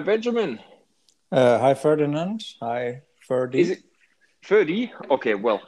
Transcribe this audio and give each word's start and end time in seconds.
Hi, 0.00 0.04
Benjamin. 0.06 0.58
Uh, 1.30 1.58
hi, 1.58 1.74
Ferdinand. 1.74 2.40
Hi, 2.62 3.02
Ferdy. 3.28 3.60
Is 3.60 3.70
it 3.72 3.82
Ferdy? 4.40 4.90
Okay, 5.10 5.34
well, 5.34 5.60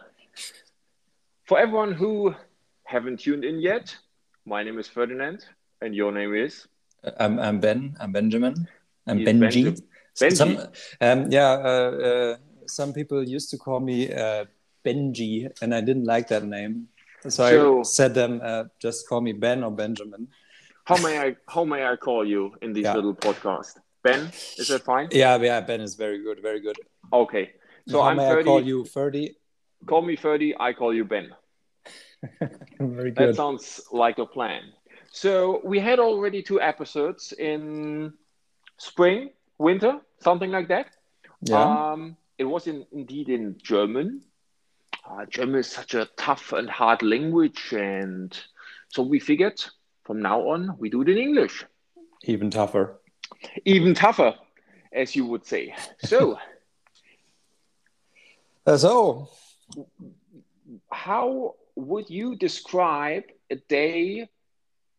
for 1.44 1.58
everyone 1.58 1.92
who 1.92 2.34
haven't 2.84 3.20
tuned 3.20 3.44
in 3.44 3.60
yet, 3.60 3.94
my 4.46 4.62
name 4.62 4.78
is 4.78 4.88
Ferdinand, 4.88 5.44
and 5.82 5.94
your 5.94 6.12
name 6.12 6.34
is? 6.34 6.66
I'm, 7.20 7.38
I'm 7.38 7.60
Ben. 7.60 7.94
I'm 8.00 8.10
Benjamin. 8.12 8.54
I'm 9.06 9.18
He's 9.18 9.28
Benji. 9.28 9.64
Benja- 9.66 9.82
Benji. 10.18 10.36
Some, 10.36 10.56
um, 11.02 11.30
yeah, 11.30 11.50
uh, 11.52 11.90
uh, 12.08 12.36
some 12.66 12.94
people 12.94 13.22
used 13.22 13.50
to 13.50 13.58
call 13.58 13.80
me 13.80 14.10
uh, 14.10 14.46
Benji, 14.82 15.46
and 15.60 15.74
I 15.74 15.82
didn't 15.82 16.04
like 16.06 16.28
that 16.28 16.44
name. 16.44 16.88
So, 17.24 17.28
So- 17.28 17.80
I 17.80 17.82
said 17.82 18.14
them, 18.14 18.40
uh, 18.42 18.64
just 18.80 19.06
call 19.06 19.20
me 19.20 19.32
Ben 19.34 19.62
or 19.62 19.70
Benjamin. 19.70 20.28
How 20.86 20.96
may 20.96 21.18
I 21.18 21.36
how 21.46 21.64
may 21.64 21.84
I 21.84 21.96
call 21.96 22.26
you 22.26 22.54
in 22.62 22.72
this 22.72 22.84
Yeah. 22.84 22.94
little 22.94 23.14
podcast? 23.14 23.76
Ben, 24.02 24.30
is 24.58 24.68
that 24.68 24.82
fine? 24.82 25.08
Yeah, 25.12 25.36
yeah, 25.36 25.60
Ben 25.60 25.80
is 25.80 25.94
very 25.94 26.22
good, 26.22 26.40
very 26.42 26.60
good. 26.60 26.76
Okay. 27.12 27.52
So 27.88 28.02
How 28.02 28.08
I'm 28.10 28.16
may 28.16 28.28
Ferdy. 28.28 28.40
I 28.40 28.44
call 28.44 28.62
you 28.62 28.84
Ferdy? 28.84 29.36
Call 29.86 30.02
me 30.02 30.16
Ferdy, 30.16 30.54
I 30.58 30.72
call 30.72 30.94
you 30.94 31.04
Ben. 31.04 31.30
very 32.78 33.10
That 33.10 33.34
sounds 33.34 33.80
like 33.90 34.18
a 34.18 34.26
plan. 34.26 34.62
So 35.10 35.60
we 35.64 35.78
had 35.78 35.98
already 35.98 36.42
two 36.42 36.60
episodes 36.60 37.32
in 37.32 38.12
spring, 38.78 39.30
winter, 39.58 40.00
something 40.20 40.50
like 40.50 40.68
that. 40.68 40.86
Yeah. 41.42 41.92
Um, 41.92 42.16
it 42.38 42.44
was 42.44 42.66
in, 42.66 42.86
indeed 42.92 43.28
in 43.28 43.56
German. 43.62 44.22
Uh, 45.08 45.26
German 45.26 45.56
is 45.60 45.68
such 45.68 45.94
a 45.94 46.08
tough 46.16 46.52
and 46.52 46.70
hard 46.70 47.02
language, 47.02 47.72
and 47.72 48.36
so 48.88 49.02
we 49.02 49.18
figured 49.18 49.60
from 50.04 50.22
now 50.22 50.40
on 50.40 50.76
we 50.78 50.88
do 50.90 51.02
it 51.02 51.08
in 51.08 51.18
English, 51.18 51.64
Even 52.24 52.50
tougher. 52.50 53.00
Even 53.64 53.94
tougher, 53.94 54.34
as 54.92 55.14
you 55.16 55.26
would 55.26 55.44
say. 55.46 55.74
So, 55.98 56.38
so, 58.76 59.28
how 60.90 61.54
would 61.76 62.08
you 62.10 62.36
describe 62.36 63.24
a 63.50 63.56
day 63.68 64.28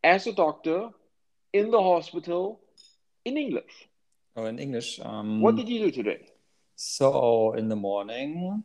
as 0.04 0.28
a 0.28 0.34
doctor 0.34 0.90
in 1.54 1.72
the 1.72 1.82
hospital 1.82 2.60
in 3.26 3.38
English? 3.38 3.88
oh, 4.36 4.46
in 4.46 4.60
English. 4.60 5.00
Um, 5.00 5.42
What 5.42 5.56
did 5.56 5.70
you 5.70 5.80
do 5.80 5.92
today? 5.92 6.28
So 6.76 7.54
in 7.54 7.70
the 7.70 7.76
morning, 7.76 8.64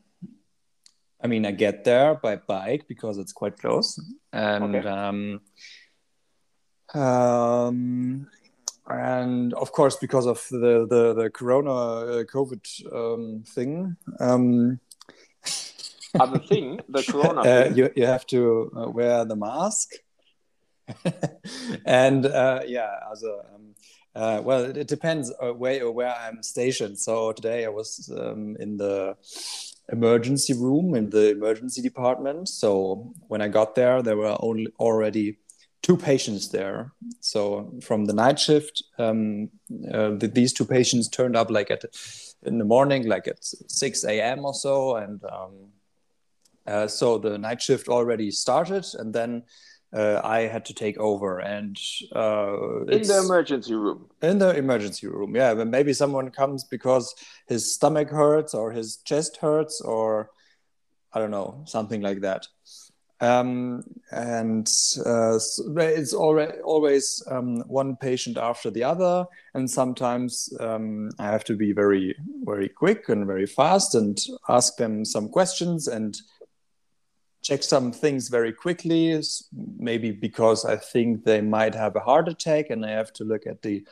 I 1.23 1.27
mean, 1.27 1.45
I 1.47 1.53
get 1.53 1.85
there 1.85 2.15
by 2.15 2.37
bike 2.37 2.87
because 2.89 3.19
it's 3.19 3.33
quite 3.33 3.59
close, 3.59 4.01
and 4.33 4.75
Okay. 4.75 4.89
um, 4.89 5.41
um, 6.95 8.27
and 8.91 9.55
of 9.55 9.73
course 9.73 9.97
because 9.97 10.27
of 10.27 10.47
the 10.51 10.87
the, 10.89 11.15
the 11.15 11.31
Corona 11.31 11.75
uh, 11.75 12.25
COVID 12.25 12.65
um, 12.93 13.43
thing, 13.47 13.97
um, 14.21 14.81
Other 16.19 16.39
thing, 16.39 16.81
the 16.89 17.03
Corona 17.11 17.41
uh, 17.41 17.65
thing. 17.65 17.77
you 17.77 17.91
you 17.97 18.07
have 18.07 18.27
to 18.27 18.71
uh, 18.77 18.91
wear 18.91 19.25
the 19.25 19.37
mask, 19.37 19.93
and 21.85 22.27
uh, 22.27 22.61
yeah, 22.67 22.91
also. 23.09 23.43
Um, 23.55 23.75
uh, 24.15 24.41
well, 24.43 24.65
it, 24.65 24.77
it 24.77 24.89
depends 24.89 25.33
uh, 25.41 25.53
where 25.53 25.91
where 25.93 26.13
I'm 26.13 26.43
stationed. 26.43 26.99
So 26.99 27.31
today 27.33 27.65
I 27.65 27.69
was 27.69 28.11
um, 28.19 28.57
in 28.59 28.77
the 28.77 29.17
emergency 29.93 30.55
room 30.55 30.95
in 30.95 31.11
the 31.11 31.31
emergency 31.31 31.83
department. 31.83 32.49
So 32.49 33.13
when 33.29 33.41
I 33.41 33.49
got 33.49 33.75
there, 33.75 34.03
there 34.03 34.17
were 34.17 34.37
only 34.41 34.69
already 34.79 35.39
two 35.89 35.97
patients 35.97 36.51
there. 36.51 36.93
So 37.21 37.73
from 37.83 38.05
the 38.05 38.13
night 38.13 38.39
shift, 38.39 38.83
um, 38.99 39.49
uh, 39.93 40.17
th- 40.19 40.35
these 40.35 40.53
two 40.53 40.67
patients 40.67 41.09
turned 41.09 41.35
up 41.35 41.51
like 41.51 41.71
at 41.71 41.83
in 42.43 42.59
the 42.59 42.65
morning, 42.65 43.09
like 43.09 43.27
at 43.27 43.39
six 43.43 44.05
a.m. 44.05 44.45
or 44.45 44.55
so, 44.55 44.97
and 44.97 45.21
um, 45.25 45.53
uh, 46.67 46.87
so 46.87 47.19
the 47.19 47.39
night 47.39 47.63
shift 47.63 47.89
already 47.89 48.31
started, 48.31 48.85
and 48.99 49.15
then. 49.15 49.43
Uh, 49.91 50.21
I 50.23 50.41
had 50.41 50.67
to 50.67 50.75
take 50.75 50.99
over, 50.99 51.39
and 51.39 51.75
uh, 52.15 52.85
in 52.93 53.03
the 53.09 53.23
emergency 53.25 53.73
room. 53.75 54.11
in 54.21 54.39
the 54.39 54.55
emergency 54.55 55.07
room 55.07 55.35
yeah 55.35 55.55
but 55.55 55.67
maybe 55.67 55.95
someone 55.95 56.31
comes 56.31 56.63
because 56.65 57.15
his 57.47 57.75
stomach 57.75 58.11
hurts 58.11 58.53
or 58.53 58.71
his 58.71 58.99
chest 59.09 59.39
hurts 59.39 59.81
or 59.81 60.29
i 61.15 61.19
don't 61.19 61.31
know 61.31 61.63
something 61.65 62.03
like 62.03 62.21
that 62.21 62.47
um, 63.21 63.83
and 64.13 64.69
uh, 65.05 65.35
it's 65.37 66.15
already 66.15 66.59
always 66.61 67.23
um, 67.31 67.61
one 67.67 67.97
patient 67.97 68.37
after 68.39 68.71
the 68.71 68.85
other 68.85 69.25
and 69.55 69.69
sometimes 69.71 70.53
um, 70.61 71.11
i 71.19 71.25
have 71.25 71.45
to 71.45 71.57
be 71.57 71.73
very 71.73 72.15
very 72.45 72.69
quick 72.69 73.09
and 73.09 73.27
very 73.27 73.47
fast 73.47 73.95
and 73.95 74.19
ask 74.49 74.77
them 74.77 75.05
some 75.05 75.29
questions 75.29 75.89
and 75.89 76.17
check 77.43 77.63
some 77.63 77.91
things 77.93 78.29
very 78.29 78.53
quickly 78.53 79.21
maybe 79.79 80.11
because 80.13 80.65
i 80.65 80.77
think 80.77 81.25
they 81.25 81.41
might 81.41 81.75
have 81.75 81.97
a 81.97 82.01
heart 82.01 82.29
attack 82.29 82.71
and 82.71 82.85
i 82.85 82.91
have 82.91 83.13
to 83.13 83.25
look 83.25 83.47
at 83.47 83.63
the 83.63 83.85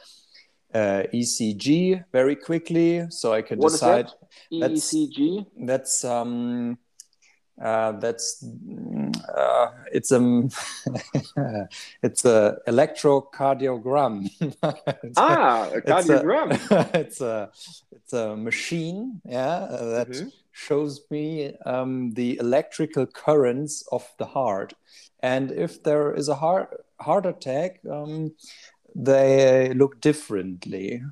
uh, 0.75 1.03
ecg 1.15 2.05
very 2.13 2.37
quickly 2.37 3.07
so 3.11 3.33
i 3.33 3.41
can 3.43 3.59
What 3.59 3.69
is 3.69 3.73
decide 3.75 4.07
that? 4.07 4.61
That's- 4.61 4.95
ECG. 4.95 5.47
that's 5.67 6.05
um 6.05 6.79
uh, 7.63 7.93
that's 7.93 8.45
mm, 8.45 9.11
uh, 9.37 9.71
it's 9.93 10.13
um 10.13 10.51
it's 12.03 12.25
a 12.25 12.59
electrocardiogram 12.69 14.29
It's 14.41 15.19
a- 15.19 15.23
Ah, 15.23 15.71
a 15.73 15.77
it's 15.79 15.89
a- 15.89 15.93
cardiogram. 15.93 16.95
it's 16.95 17.21
a 17.21 17.51
it's 17.93 18.13
a 18.13 18.37
machine 18.37 19.21
yeah 19.25 19.57
uh, 19.71 19.85
that 19.97 20.09
Mhm. 20.11 20.33
shows 20.53 21.01
me 21.11 21.55
um, 21.67 22.13
the 22.15 22.39
electrical 22.39 23.07
currents 23.07 23.85
of 23.93 24.05
the 24.19 24.27
heart 24.27 24.75
and 25.21 25.51
if 25.51 25.83
there 25.83 26.13
is 26.15 26.29
a 26.29 26.35
heart 26.35 26.69
heart 27.01 27.27
attack 27.27 27.81
um, 27.91 28.33
they 29.05 29.73
look 29.75 30.01
differently. 30.01 31.03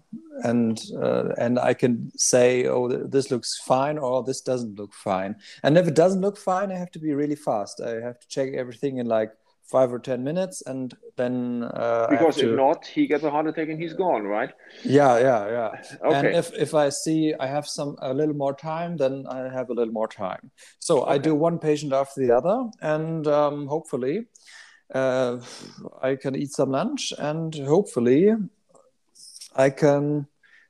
And 0.43 0.83
uh, 1.01 1.29
and 1.39 1.61
i 1.61 1.73
can 1.75 2.11
say 2.17 2.67
oh 2.67 2.89
this 2.89 3.31
looks 3.31 3.57
fine 3.65 3.99
or 3.99 4.25
this 4.25 4.41
doesn't 4.41 4.77
look 4.79 4.93
fine. 4.93 5.37
And 5.63 5.79
if 5.79 5.87
it 5.87 5.95
doesn't 5.95 6.21
look 6.23 6.37
fine 6.37 6.73
i 6.73 6.77
have 6.77 6.91
to 6.93 6.99
be 6.99 7.15
really 7.15 7.37
fast. 7.37 7.81
I 7.81 8.01
have 8.01 8.19
to 8.19 8.29
check 8.29 8.49
everything 8.53 8.99
in 8.99 9.07
like 9.07 9.31
five 9.65 9.93
or 9.93 9.99
ten 9.99 10.23
minutes 10.23 10.63
and 10.67 10.95
then 11.17 11.65
uh, 11.73 12.07
Because 12.11 12.37
to- 12.37 12.51
if 12.51 12.57
not, 12.57 12.85
he 12.87 13.07
gets 13.07 13.25
a 13.25 13.31
heart 13.31 13.47
attack 13.47 13.69
and 13.69 13.81
he's 13.81 13.95
gone, 13.95 14.25
right? 14.25 14.51
yeah 14.85 15.19
yeah 15.19 15.43
yeah. 15.57 15.71
And 16.17 16.27
if 16.41 16.53
if 16.67 16.75
i 16.75 16.89
see 16.91 17.33
i 17.39 17.47
have 17.47 17.67
some 17.67 17.97
a 18.03 18.13
little 18.13 18.35
more 18.35 18.55
time 18.55 18.97
then 18.97 19.25
i 19.29 19.39
have 19.59 19.71
a 19.71 19.75
little 19.75 19.93
more 20.01 20.09
time. 20.09 20.51
So 20.81 21.05
i 21.07 21.17
do 21.19 21.35
one 21.35 21.59
patient 21.59 21.93
after 21.93 22.21
the 22.27 22.33
other 22.37 22.57
and 22.83 23.27
um, 23.27 23.67
hopefully 23.69 24.27
uh, 24.95 25.39
i 26.03 26.15
can 26.17 26.35
eat 26.37 26.51
some 26.53 26.71
lunch 26.71 27.13
and 27.19 27.55
hopefully 27.55 28.33
i 29.57 29.71
can 29.71 30.27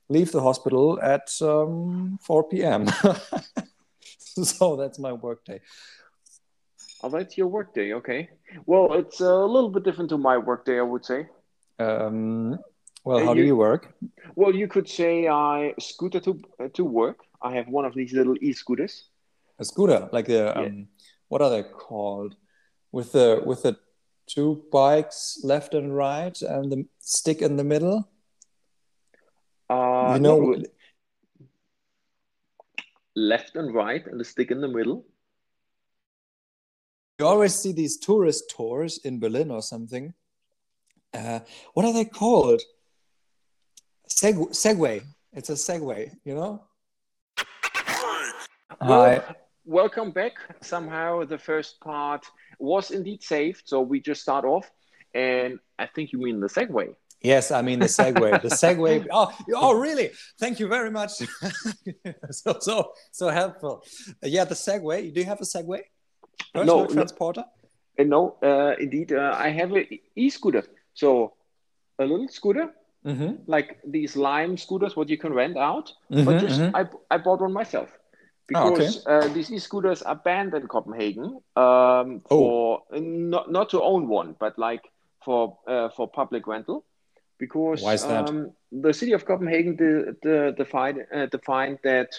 leave 0.09 0.31
the 0.33 0.41
hospital 0.41 0.99
at 1.03 1.29
um, 1.43 2.19
4 2.23 2.45
p.m 2.49 2.87
so 4.19 4.77
that's 4.77 4.99
my 4.99 5.13
work 5.13 5.45
day 5.45 5.61
Oh, 7.03 7.11
that's 7.11 7.37
your 7.37 7.49
work 7.49 7.75
day. 7.75 7.93
Okay. 7.93 8.31
Well, 8.65 8.95
it's 8.95 9.21
a 9.21 9.35
little 9.45 9.69
bit 9.69 9.85
different 9.85 10.09
to 10.09 10.17
my 10.17 10.39
work 10.39 10.65
day, 10.65 10.79
I 10.79 10.83
would 10.83 11.05
say. 11.05 11.29
um, 11.79 12.59
well 13.05 13.19
Uh, 13.19 13.25
how 13.27 13.35
do 13.35 13.41
you- 13.41 13.49
you 13.49 13.57
work 13.57 13.93
Well, 14.37 14.55
you 14.55 14.67
could 14.69 14.89
say 14.89 15.29
I 15.29 15.75
scooter 15.79 16.21
to 16.21 16.33
uh, 16.61 16.69
to 16.79 16.83
work. 16.85 17.19
I 17.43 17.51
have 17.57 17.69
one 17.69 17.85
of 17.85 17.95
these 17.95 18.13
little 18.17 18.37
e-scooters. 18.41 18.95
a 19.59 19.65
scooter 19.65 20.09
like 20.13 20.27
the 20.27 20.43
Yeah. 20.57 20.63
um, 20.67 20.89
what 21.29 21.43
are 21.43 21.51
they 21.51 21.63
called 21.89 22.37
with 22.91 23.13
the 23.13 23.43
with 23.45 23.61
the 23.63 23.77
two 24.27 24.65
bikes 24.73 25.41
left 25.43 25.75
and 25.75 25.97
right 25.97 26.41
and 26.43 26.71
the 26.73 26.87
stick 26.99 27.43
in 27.43 27.57
the 27.57 27.65
middle. 27.65 28.09
Uh, 29.71 30.13
you 30.15 30.21
know 30.21 30.39
no, 30.39 30.63
left 33.17 33.57
and 33.57 33.75
right, 33.75 34.07
and 34.07 34.21
the 34.21 34.25
stick 34.25 34.51
in 34.51 34.61
the 34.61 34.69
middle. 34.69 35.05
you 37.19 37.27
always 37.27 37.55
see 37.55 37.73
these 37.73 37.97
tourist 37.97 38.51
tours 38.51 38.99
in 39.05 39.21
berlin 39.21 39.51
or 39.51 39.63
something. 39.63 40.13
Uh, 41.13 41.41
what 41.75 41.87
are 41.87 41.93
they 41.93 42.05
called? 42.05 42.61
Seg- 44.09 44.51
segway. 44.51 45.03
It's 45.33 45.51
a 45.51 45.55
segway 45.55 46.11
you 46.25 46.35
know? 46.35 46.63
Hi. 48.81 49.23
Welcome 49.65 50.11
back. 50.11 50.33
Somehow 50.63 51.25
the 51.25 51.39
first 51.39 51.81
part 51.81 52.25
was 52.59 52.91
indeed 52.91 53.23
saved, 53.23 53.63
so 53.67 53.81
we 53.81 54.01
just 54.01 54.23
start 54.23 54.45
off, 54.45 54.71
and 55.15 55.59
I 55.79 55.87
think 55.87 56.13
you 56.13 56.19
mean 56.19 56.41
the 56.41 56.49
segue. 56.49 56.95
Yes, 57.23 57.51
I 57.51 57.63
mean 57.63 57.79
the 57.79 57.87
Segway. 57.87 58.43
The 58.43 58.49
Segway. 58.65 59.07
Oh, 59.11 59.33
oh, 59.55 59.73
really? 59.73 60.11
Thank 60.39 60.61
you 60.61 60.69
very 60.69 60.91
much. 60.91 61.13
so, 62.31 62.57
so, 62.61 62.93
so 63.13 63.29
helpful. 63.31 63.83
Uh, 64.23 64.27
yeah, 64.29 64.45
the 64.45 64.55
Segway. 64.55 65.11
Do 65.13 65.21
you 65.21 65.27
have 65.27 65.41
a 65.41 65.45
Segway? 65.45 65.81
Personal 66.53 66.77
No, 66.77 66.83
no. 66.85 66.87
transporter. 66.93 67.45
And 67.97 68.11
no, 68.11 68.37
uh, 68.43 68.75
indeed, 68.79 69.13
uh, 69.13 69.35
I 69.39 69.49
have 69.49 69.73
an 69.73 69.87
e-scooter. 70.15 70.65
So 70.93 71.33
a 71.99 72.05
little 72.05 72.29
scooter 72.29 72.69
Mhm. 73.07 73.39
like 73.47 73.79
these 73.87 74.17
Lime 74.17 74.59
scooters, 74.59 74.95
what 74.95 75.09
you 75.09 75.17
can 75.17 75.33
rent 75.33 75.57
out. 75.57 75.93
Mhm, 76.11 76.25
But 76.27 76.41
just 76.41 76.61
mhm. 76.61 76.73
I, 76.75 77.15
I 77.15 77.17
bought 77.19 77.41
one 77.41 77.53
myself 77.55 77.89
Ah, 78.53 78.67
okay. 78.67 78.77
because 78.77 79.07
uh, 79.07 79.29
these 79.33 79.51
e-scooters 79.51 80.03
are 80.03 80.17
banned 80.17 80.53
in 80.55 80.67
Copenhagen 80.69 81.41
um, 81.57 82.21
Oh. 82.31 82.39
for 82.39 82.83
not 82.93 83.51
not 83.51 83.71
to 83.71 83.81
own 83.81 84.07
one, 84.09 84.37
but 84.39 84.59
like 84.59 84.83
for 85.25 85.57
uh, 85.67 85.89
for 85.97 86.09
public 86.09 86.47
rental. 86.47 86.85
Because 87.39 87.83
Why 87.83 87.95
is 87.95 88.05
that? 88.05 88.29
Um, 88.29 88.53
the 88.71 88.93
city 88.93 89.13
of 89.13 89.25
Copenhagen 89.25 89.77
de, 89.77 90.13
de, 90.23 90.53
defined 90.53 91.07
uh, 91.15 91.27
defined 91.27 91.79
that 91.85 92.15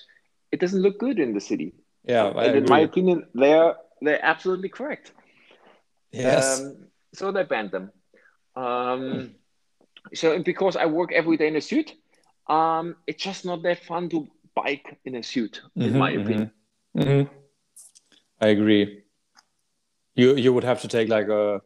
it 0.52 0.60
doesn't 0.60 0.82
look 0.82 0.98
good 1.00 1.20
in 1.20 1.34
the 1.34 1.42
city. 1.42 1.74
Yeah, 2.04 2.26
I 2.36 2.46
and 2.46 2.58
in 2.58 2.66
my 2.70 2.80
opinion, 2.80 3.28
they're 3.34 3.76
they're 4.02 4.24
absolutely 4.24 4.70
correct. 4.70 5.14
Yes. 6.12 6.62
Um, 6.62 6.88
so 7.14 7.32
they 7.32 7.44
banned 7.44 7.72
them. 7.72 7.92
Um, 8.56 9.36
so 10.14 10.42
because 10.42 10.76
I 10.76 10.86
work 10.86 11.12
every 11.12 11.38
day 11.38 11.48
in 11.48 11.56
a 11.56 11.62
suit, 11.62 11.94
um, 12.48 12.96
it's 13.08 13.24
just 13.24 13.46
not 13.46 13.64
that 13.64 13.84
fun 13.86 14.10
to 14.10 14.28
bike 14.56 14.98
in 15.06 15.16
a 15.16 15.24
suit, 15.24 15.62
in 15.76 15.94
Mhm, 15.94 15.98
my 15.98 16.12
opinion. 16.12 16.52
Mhm. 16.96 17.30
I 18.42 18.48
agree. 18.48 19.04
You 20.16 20.36
you 20.36 20.54
would 20.54 20.64
have 20.64 20.82
to 20.82 20.88
take 20.88 21.10
like 21.10 21.28
a 21.30 21.62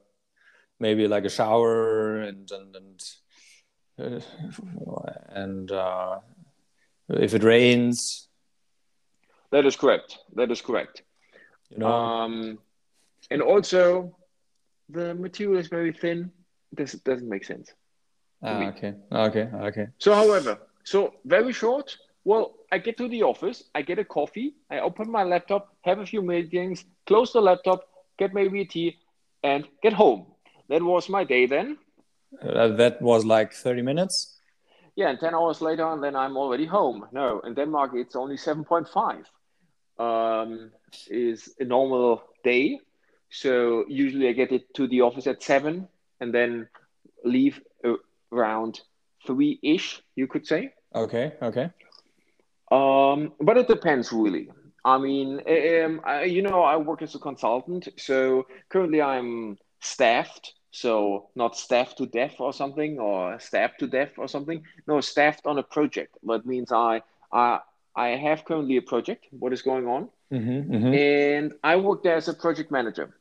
maybe 0.79 1.07
like 1.07 1.25
a 1.25 1.29
shower 1.29 2.21
and 2.21 2.51
and 2.51 2.75
and 2.75 3.01
uh, 3.99 5.11
and 5.29 5.71
uh, 5.71 6.19
if 7.09 7.33
it 7.33 7.43
rains, 7.43 8.29
That 9.51 9.65
is 9.65 9.75
correct. 9.75 10.17
That 10.35 10.51
is 10.51 10.61
correct. 10.61 11.03
you 11.69 11.77
know. 11.79 11.87
Um, 11.87 12.59
and 13.31 13.41
also, 13.41 14.15
the 14.89 15.13
material 15.15 15.59
is 15.59 15.67
very 15.69 15.91
thin. 15.93 16.31
This 16.71 16.93
doesn't 16.93 17.27
make 17.29 17.45
sense. 17.45 17.73
ah, 18.41 18.69
okay, 18.69 18.93
okay, 19.11 19.49
okay. 19.67 19.87
So, 19.97 20.13
however, 20.13 20.57
so 20.83 21.13
very 21.25 21.53
short. 21.53 21.97
Well, 22.25 22.55
I 22.71 22.77
get 22.77 22.97
to 22.97 23.07
the 23.07 23.23
office, 23.23 23.63
I 23.73 23.81
get 23.81 23.99
a 23.99 24.05
coffee, 24.05 24.55
I 24.69 24.79
open 24.79 25.09
my 25.09 25.23
laptop, 25.23 25.75
have 25.81 25.99
a 25.99 26.05
few 26.05 26.21
meetings, 26.21 26.85
close 27.07 27.33
the 27.33 27.41
laptop, 27.41 27.81
get 28.17 28.33
maybe 28.33 28.61
a 28.61 28.65
tea, 28.65 28.97
and 29.43 29.67
get 29.81 29.93
home. 29.93 30.25
That 30.67 30.83
was 30.83 31.09
my 31.09 31.23
day 31.23 31.45
then. 31.45 31.77
Uh, 32.41 32.67
that 32.67 33.01
was 33.01 33.25
like 33.25 33.53
thirty 33.53 33.81
minutes. 33.81 34.35
Yeah, 34.95 35.09
and 35.09 35.19
10 35.19 35.33
hours 35.33 35.61
later, 35.61 35.87
and 35.87 36.03
then 36.03 36.15
I'm 36.15 36.35
already 36.35 36.65
home. 36.65 37.07
No, 37.13 37.39
in 37.39 37.53
Denmark, 37.53 37.91
it's 37.93 38.17
only 38.17 38.35
7.5 38.35 39.23
um, 39.97 40.71
is 41.09 41.55
a 41.59 41.63
normal 41.63 42.23
day. 42.43 42.79
So 43.29 43.85
usually 43.87 44.27
I 44.27 44.33
get 44.33 44.51
it 44.51 44.73
to 44.73 44.87
the 44.87 45.01
office 45.01 45.27
at 45.27 45.43
7 45.43 45.87
and 46.19 46.33
then 46.33 46.67
leave 47.23 47.61
around 48.33 48.81
3 49.25 49.59
ish, 49.61 50.01
you 50.15 50.27
could 50.27 50.45
say. 50.45 50.73
Okay, 50.95 51.33
okay. 51.41 51.69
Um, 52.71 53.33
but 53.39 53.57
it 53.57 53.67
depends 53.67 54.11
really. 54.11 54.49
I 54.85 54.97
mean, 54.97 55.41
um, 55.47 56.01
I, 56.05 56.23
you 56.23 56.41
know, 56.41 56.63
I 56.63 56.77
work 56.77 57.01
as 57.01 57.15
a 57.15 57.19
consultant, 57.19 57.89
so 57.97 58.47
currently 58.69 59.01
I'm 59.01 59.57
staffed, 59.81 60.53
so 60.71 61.29
not 61.35 61.57
staffed 61.57 61.97
to 61.97 62.05
death 62.05 62.35
or 62.39 62.53
something, 62.53 62.99
or 62.99 63.39
staffed 63.39 63.79
to 63.79 63.87
death 63.87 64.11
or 64.17 64.27
something. 64.27 64.63
No, 64.87 65.01
staffed 65.01 65.45
on 65.45 65.57
a 65.57 65.63
project. 65.63 66.17
That 66.23 66.45
means 66.45 66.71
I, 66.71 67.01
I, 67.33 67.59
I 67.95 68.09
have 68.09 68.45
currently 68.45 68.77
a 68.77 68.81
project. 68.81 69.25
What 69.31 69.51
is 69.53 69.61
going 69.61 69.87
on? 69.87 70.09
Mm-hmm, 70.31 70.73
mm-hmm. 70.73 70.93
and 70.93 71.53
I 71.63 71.75
work 71.77 72.03
there 72.03 72.15
as 72.15 72.27
a 72.27 72.33
project 72.33 72.71
manager. 72.71 73.15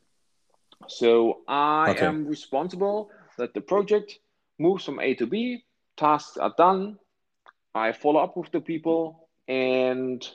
So 0.87 1.41
I 1.47 1.91
Okay. 1.91 2.05
am 2.05 2.27
responsible 2.27 3.09
that 3.37 3.53
the 3.53 3.61
project 3.61 4.19
moves 4.59 4.85
from 4.85 4.99
A 4.99 5.15
to 5.15 5.25
B, 5.25 5.65
tasks 5.97 6.37
are 6.37 6.53
done, 6.57 6.99
I 7.73 7.91
follow 7.91 8.21
up 8.21 8.37
with 8.37 8.51
the 8.51 8.61
people, 8.61 9.28
and 9.49 10.25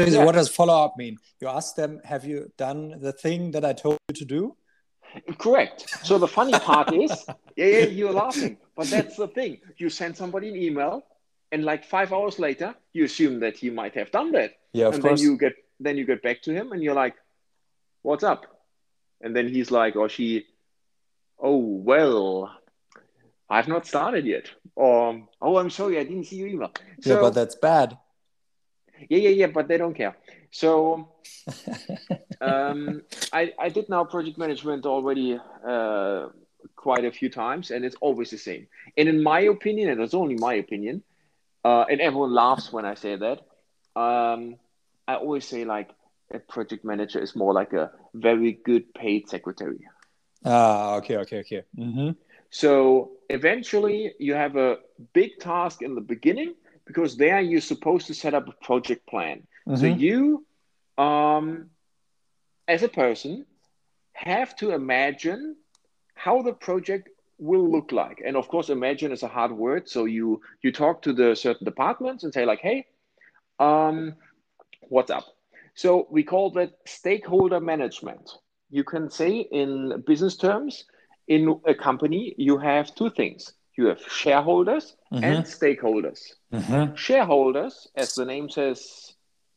Yeah. 0.00 0.24
What 0.24 0.36
does 0.36 0.48
follow 0.48 0.84
up 0.84 0.94
mean? 0.96 1.18
You 1.40 1.48
ask 1.48 1.74
them, 1.74 2.00
"Have 2.04 2.24
you 2.24 2.52
done 2.56 3.00
the 3.00 3.12
thing 3.12 3.50
that 3.50 3.64
I 3.64 3.72
told 3.72 3.98
you 4.08 4.14
to 4.14 4.24
do?" 4.24 4.56
correct. 5.38 5.88
So 6.04 6.18
the 6.18 6.28
funny 6.28 6.52
part 6.52 6.92
is, 6.92 7.10
yeah, 7.56 7.66
yeah, 7.66 7.84
you're 7.86 8.12
laughing, 8.12 8.58
but 8.76 8.86
that's 8.88 9.16
the 9.16 9.28
thing. 9.28 9.58
You 9.76 9.90
send 9.90 10.16
somebody 10.16 10.48
an 10.50 10.56
email, 10.56 11.02
and 11.50 11.64
like 11.64 11.84
five 11.84 12.12
hours 12.12 12.38
later, 12.38 12.74
you 12.92 13.04
assume 13.04 13.40
that 13.40 13.56
he 13.56 13.70
might 13.70 13.94
have 13.94 14.10
done 14.10 14.32
that. 14.32 14.52
Yeah, 14.72 14.86
of 14.86 14.94
and 14.94 15.02
course. 15.02 15.20
then 15.20 15.30
you 15.30 15.36
get 15.36 15.54
then 15.80 15.96
you 15.96 16.04
get 16.04 16.22
back 16.22 16.42
to 16.42 16.52
him 16.52 16.72
and 16.72 16.82
you're 16.82 16.94
like 16.94 17.14
what's 18.02 18.24
up 18.24 18.46
and 19.20 19.34
then 19.34 19.48
he's 19.48 19.70
like 19.70 19.96
or 19.96 20.08
she 20.08 20.46
oh 21.38 21.56
well 21.56 22.57
i've 23.50 23.68
not 23.68 23.86
started 23.86 24.26
yet 24.26 24.50
or 24.74 25.20
oh 25.40 25.56
i'm 25.56 25.70
sorry 25.70 25.98
i 25.98 26.04
didn't 26.04 26.24
see 26.24 26.36
your 26.36 26.48
email 26.48 26.70
so 27.00 27.14
yeah, 27.14 27.20
but 27.20 27.34
that's 27.34 27.54
bad. 27.56 27.96
yeah 29.08 29.18
yeah 29.18 29.28
yeah 29.30 29.46
but 29.46 29.68
they 29.68 29.76
don't 29.76 29.94
care 29.94 30.16
so 30.50 31.08
um, 32.40 33.02
I, 33.32 33.52
I 33.58 33.68
did 33.68 33.88
now 33.88 34.04
project 34.04 34.38
management 34.38 34.86
already 34.86 35.38
uh, 35.66 36.28
quite 36.76 37.04
a 37.04 37.10
few 37.10 37.28
times 37.30 37.70
and 37.70 37.84
it's 37.84 37.96
always 38.00 38.30
the 38.30 38.38
same 38.38 38.66
and 38.96 39.08
in 39.08 39.22
my 39.22 39.40
opinion 39.40 39.90
and 39.90 40.00
it's 40.00 40.14
only 40.14 40.36
my 40.36 40.54
opinion 40.54 41.02
uh, 41.64 41.84
and 41.90 42.00
everyone 42.00 42.32
laughs 42.34 42.72
when 42.72 42.84
i 42.84 42.94
say 42.94 43.16
that 43.16 43.40
um, 44.00 44.56
i 45.06 45.14
always 45.14 45.44
say 45.46 45.64
like 45.64 45.90
a 46.32 46.38
project 46.38 46.84
manager 46.84 47.18
is 47.18 47.34
more 47.34 47.52
like 47.52 47.72
a 47.72 47.90
very 48.14 48.52
good 48.52 48.92
paid 48.94 49.28
secretary 49.28 49.80
Ah, 50.44 50.94
okay, 50.96 51.16
okay, 51.18 51.38
okay. 51.40 51.62
Mm-hmm. 51.76 52.10
so 52.50 53.10
eventually 53.28 54.12
you 54.18 54.34
have 54.34 54.56
a 54.56 54.78
big 55.12 55.38
task 55.40 55.82
in 55.82 55.94
the 55.94 56.00
beginning 56.00 56.54
because 56.86 57.16
there 57.16 57.40
you're 57.40 57.60
supposed 57.60 58.06
to 58.06 58.14
set 58.14 58.34
up 58.34 58.48
a 58.48 58.64
project 58.64 59.06
plan 59.06 59.46
so 59.74 59.86
Mhm. 59.86 59.98
you, 59.98 60.46
um, 60.98 61.70
as 62.66 62.82
a 62.82 62.88
person, 62.88 63.46
have 64.14 64.56
to 64.56 64.70
imagine 64.72 65.56
how 66.14 66.42
the 66.42 66.52
project 66.52 67.08
will 67.38 67.70
look 67.70 67.92
like. 67.92 68.20
And 68.24 68.36
of 68.36 68.48
course, 68.48 68.68
imagine 68.68 69.12
is 69.12 69.22
a 69.22 69.28
hard 69.28 69.52
word. 69.52 69.88
So 69.88 70.04
you 70.06 70.40
you 70.62 70.72
talk 70.72 71.02
to 71.02 71.12
the 71.12 71.34
certain 71.34 71.64
departments 71.64 72.24
and 72.24 72.32
say 72.32 72.44
like, 72.44 72.60
hey, 72.60 72.86
um, 73.58 74.14
what's 74.88 75.10
up? 75.10 75.24
So 75.74 76.06
we 76.10 76.22
call 76.22 76.50
that 76.52 76.72
stakeholder 76.86 77.60
management. 77.60 78.30
You 78.70 78.84
can 78.84 79.10
say 79.10 79.40
in 79.40 80.02
business 80.06 80.36
terms, 80.36 80.84
in 81.28 81.60
a 81.66 81.74
company, 81.74 82.34
you 82.38 82.58
have 82.58 82.94
two 82.94 83.10
things. 83.10 83.52
You 83.76 83.86
have 83.86 84.00
shareholders 84.00 84.96
and 85.12 85.44
stakeholders 85.44 86.20
Mm-hmm. 86.52 86.94
shareholders, 86.96 87.88
as 87.94 88.14
the 88.14 88.24
name 88.24 88.48
says, 88.48 89.12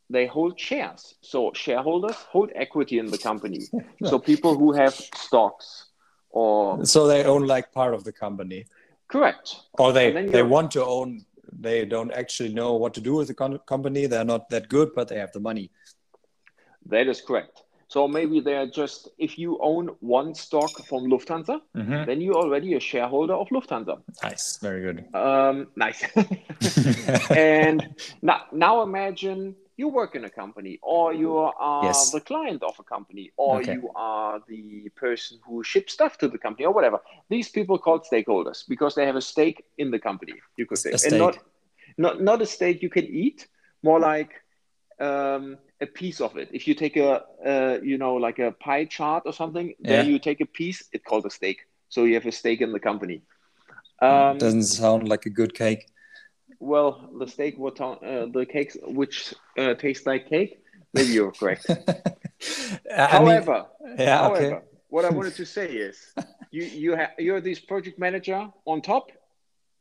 they 0.09 0.27
hold 0.27 0.59
shares. 0.59 1.15
So 1.21 1.51
shareholders 1.53 2.15
hold 2.33 2.51
equity 2.53 2.99
in 2.99 3.07
the 3.07 3.17
company. 3.17 3.61
so 4.03 4.19
people 4.19 4.57
who 4.57 4.73
have 4.73 4.93
stocks 4.93 5.85
or 6.29 6.85
So 6.85 7.07
they 7.07 7.23
own 7.23 7.47
like 7.47 7.71
part 7.71 7.93
of 7.93 8.03
the 8.03 8.11
company, 8.11 8.65
correct. 9.07 9.55
or 9.79 9.93
they 9.93 10.11
they 10.11 10.43
want 10.43 10.71
to 10.71 10.83
own. 10.85 11.25
They 11.59 11.85
don't 11.85 12.11
actually 12.11 12.53
know 12.53 12.75
what 12.75 12.93
to 12.93 13.01
do 13.01 13.15
with 13.15 13.27
the 13.27 13.33
con- 13.33 13.59
company. 13.65 14.05
They're 14.07 14.25
not 14.25 14.49
that 14.49 14.69
good, 14.69 14.89
but 14.95 15.07
they 15.07 15.19
have 15.19 15.31
the 15.31 15.39
money. 15.39 15.71
That 16.85 17.07
is 17.07 17.21
correct. 17.21 17.60
So 17.91 18.07
maybe 18.07 18.39
they're 18.39 18.67
just 18.81 19.09
if 19.17 19.37
you 19.37 19.57
own 19.61 19.85
one 19.99 20.33
stock 20.33 20.71
from 20.89 21.01
Lufthansa, 21.13 21.59
Mm-hmm. 21.75 22.05
then 22.07 22.21
you're 22.21 22.41
already 22.45 22.75
a 22.75 22.79
shareholder 22.79 23.33
of 23.33 23.47
Lufthansa. 23.49 23.95
Nice, 24.23 24.57
very 24.61 24.81
good. 24.85 24.97
Um, 25.13 25.67
nice. 25.75 26.01
and 27.35 27.83
now, 28.21 28.39
now 28.53 28.81
imagine 28.83 29.55
you 29.77 29.89
work 29.89 30.15
in 30.15 30.23
a 30.25 30.29
company 30.29 30.79
or 30.81 31.13
you 31.13 31.35
are 31.37 31.83
Yes. 31.85 32.11
the 32.11 32.21
client 32.21 32.61
of 32.63 32.75
a 32.79 32.83
company 32.83 33.31
or 33.35 33.59
Okay. 33.59 33.73
you 33.73 33.89
are 33.95 34.39
the 34.47 34.89
person 34.95 35.39
who 35.45 35.63
ships 35.63 35.93
stuff 35.93 36.17
to 36.19 36.27
the 36.29 36.37
company 36.37 36.65
or 36.65 36.73
whatever 36.73 36.99
these 37.29 37.49
people 37.49 37.77
called 37.77 38.05
stakeholders 38.11 38.63
because 38.73 38.93
they 38.95 39.05
have 39.05 39.17
a 39.17 39.25
stake 39.33 39.59
in 39.77 39.91
the 39.91 39.99
company 39.99 40.33
you 40.57 40.65
could 40.65 40.77
say 40.77 40.91
A 40.91 40.99
and 41.07 41.17
not 41.23 41.35
not 41.97 42.21
not 42.29 42.41
a 42.41 42.45
stake 42.45 42.81
you 42.85 42.89
can 42.97 43.05
eat 43.05 43.47
more 43.83 43.99
like 43.99 44.31
um, 44.99 45.57
a 45.81 45.85
piece 45.87 46.21
of 46.21 46.37
it 46.37 46.49
if 46.51 46.67
you 46.67 46.73
take 46.75 46.95
a 46.97 47.23
uh, 47.45 47.79
you 47.83 47.97
know 47.97 48.15
like 48.15 48.39
a 48.39 48.51
pie 48.51 48.85
chart 48.85 49.23
or 49.25 49.33
something 49.33 49.73
then 49.79 50.05
Yeah. 50.05 50.11
you 50.11 50.19
take 50.19 50.41
a 50.41 50.45
piece 50.45 50.83
it's 50.93 51.03
called 51.03 51.25
a 51.25 51.29
stake. 51.29 51.61
so 51.89 52.03
you 52.05 52.13
have 52.13 52.25
a 52.27 52.31
stake 52.31 52.61
in 52.61 52.71
the 52.71 52.79
company 52.79 53.21
um, 54.01 54.37
Doesn't 54.37 54.63
sound 54.63 55.07
like 55.07 55.25
a 55.27 55.29
good 55.29 55.53
cake. 55.53 55.85
well, 56.59 57.09
the 57.19 57.27
steak, 57.27 57.57
what 57.57 57.79
uh, 57.81 58.25
the 58.33 58.45
cakes 58.45 58.75
which 58.99 59.33
uh, 59.57 59.73
taste 59.75 60.05
like 60.07 60.27
cake. 60.29 60.51
Maybe 60.93 61.11
you're 61.13 61.31
correct. 61.31 61.65
I 61.69 63.19
mean, 63.19 63.43
however, 63.43 63.65
yeah, 63.97 64.17
however, 64.17 64.55
okay. 64.55 64.65
what 64.89 65.05
I 65.05 65.09
wanted 65.17 65.35
to 65.35 65.45
say 65.45 65.67
is, 65.87 65.97
you 66.51 66.63
you 66.83 66.95
have 66.95 67.11
you're 67.19 67.41
this 67.41 67.59
project 67.59 67.99
manager 67.99 68.41
on 68.65 68.81
top. 68.81 69.05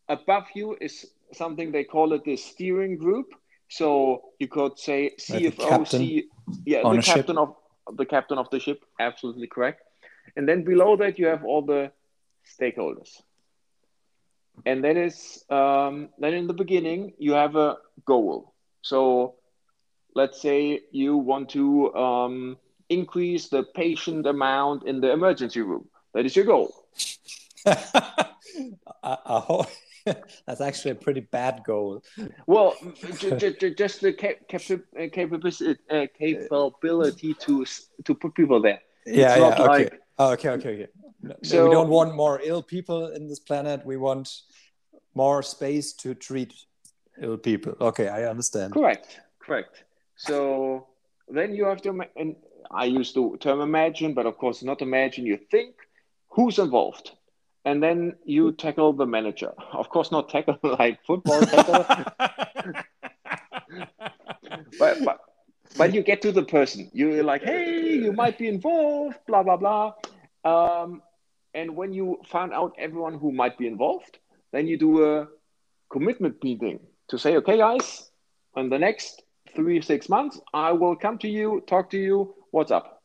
Above 0.08 0.46
you 0.54 0.76
is 0.80 1.06
something 1.32 1.72
they 1.72 1.84
call 1.84 2.12
it 2.12 2.22
the 2.24 2.36
steering 2.36 2.96
group. 2.98 3.26
So 3.70 4.22
you 4.38 4.48
could 4.48 4.78
say 4.78 5.12
Like 5.28 5.42
CFO, 5.42 5.68
captain 5.68 6.00
C, 6.00 6.24
yeah, 6.66 6.82
the 6.82 7.00
captain 7.02 7.38
of 7.38 7.54
the 7.96 8.04
captain 8.04 8.36
of 8.38 8.50
the 8.50 8.58
ship. 8.58 8.84
Absolutely 8.98 9.46
correct. 9.46 9.82
And 10.36 10.48
then 10.48 10.64
below 10.64 10.96
that 10.96 11.18
you 11.18 11.26
have 11.26 11.44
all 11.44 11.62
the 11.62 11.92
stakeholders. 12.60 13.22
and 14.66 14.84
that 14.84 14.96
is 14.96 15.44
um, 15.50 16.10
then 16.18 16.34
in 16.34 16.46
the 16.46 16.52
beginning 16.52 17.12
you 17.18 17.32
have 17.32 17.56
a 17.56 17.78
goal. 18.04 18.54
So 18.82 19.36
let's 20.14 20.40
say 20.42 20.80
you 20.90 21.16
want 21.16 21.50
to 21.50 21.94
um, 21.94 22.56
increase 22.88 23.48
the 23.48 23.62
patient 23.62 24.26
amount 24.26 24.84
in 24.84 25.00
the 25.00 25.12
emergency 25.12 25.60
room. 25.60 25.88
That 26.14 26.26
is 26.26 26.34
your 26.34 26.44
goal. 26.44 26.74
uh, 27.66 29.64
that's 30.46 30.60
actually 30.60 30.92
a 30.92 30.94
pretty 30.94 31.20
bad 31.20 31.62
goal. 31.66 32.02
Well, 32.46 32.74
just 33.76 34.00
the 34.00 34.12
cap- 34.12 34.48
cap- 34.48 34.62
uh, 34.70 35.06
capability, 35.12 35.76
uh, 35.90 36.06
capability 36.18 37.34
to 37.34 37.66
to 38.04 38.14
put 38.14 38.34
people 38.34 38.60
there. 38.60 38.80
Yeah, 39.06 39.36
yeah. 39.36 39.44
Okay. 39.46 39.64
Like... 39.64 40.00
Oh, 40.18 40.32
okay, 40.32 40.50
okay, 40.50 40.68
okay. 40.68 40.86
So 41.42 41.64
we 41.64 41.70
don't 41.70 41.88
want 41.88 42.14
more 42.14 42.40
ill 42.42 42.62
people 42.62 43.08
in 43.08 43.28
this 43.28 43.38
planet. 43.38 43.84
We 43.84 43.96
want 43.96 44.42
more 45.14 45.42
space 45.42 45.92
to 45.94 46.14
treat 46.14 46.54
ill 47.20 47.36
people. 47.36 47.74
Okay, 47.80 48.08
I 48.08 48.24
understand. 48.24 48.72
Correct, 48.72 49.20
correct. 49.38 49.84
So 50.16 50.86
then 51.28 51.54
you 51.54 51.64
have 51.64 51.82
to, 51.82 52.02
and 52.16 52.36
I 52.70 52.84
use 52.84 53.12
the 53.12 53.36
term 53.40 53.60
imagine, 53.60 54.14
but 54.14 54.26
of 54.26 54.38
course 54.38 54.62
not 54.62 54.82
imagine. 54.82 55.26
You 55.26 55.38
think 55.50 55.74
who's 56.28 56.58
involved, 56.58 57.12
and 57.64 57.82
then 57.82 58.14
you 58.24 58.52
tackle 58.52 58.92
the 58.92 59.06
manager. 59.06 59.52
Of 59.72 59.88
course, 59.90 60.10
not 60.10 60.28
tackle 60.28 60.58
like 60.62 60.98
football 61.06 61.40
tackle, 61.42 61.84
but, 64.78 65.04
but 65.04 65.20
but 65.76 65.94
you 65.94 66.02
get 66.02 66.22
to 66.22 66.32
the 66.32 66.42
person. 66.42 66.90
You're 66.92 67.22
like, 67.22 67.42
hey, 67.42 67.94
you 67.94 68.12
might 68.12 68.38
be 68.38 68.48
involved, 68.48 69.18
blah 69.26 69.42
blah 69.42 69.56
blah. 69.56 69.94
Um, 70.44 71.02
and 71.54 71.76
when 71.76 71.92
you 71.92 72.20
find 72.26 72.52
out 72.52 72.74
everyone 72.78 73.14
who 73.18 73.32
might 73.32 73.58
be 73.58 73.66
involved, 73.66 74.18
then 74.52 74.66
you 74.66 74.78
do 74.78 75.04
a 75.04 75.28
commitment 75.90 76.42
meeting 76.42 76.80
to 77.08 77.18
say, 77.18 77.36
okay, 77.36 77.58
guys, 77.58 78.10
in 78.56 78.70
the 78.70 78.78
next 78.78 79.22
three, 79.54 79.80
six 79.80 80.08
months, 80.08 80.40
I 80.54 80.72
will 80.72 80.96
come 80.96 81.18
to 81.18 81.28
you, 81.28 81.62
talk 81.66 81.90
to 81.90 81.98
you, 81.98 82.34
what's 82.52 82.70
up? 82.70 83.02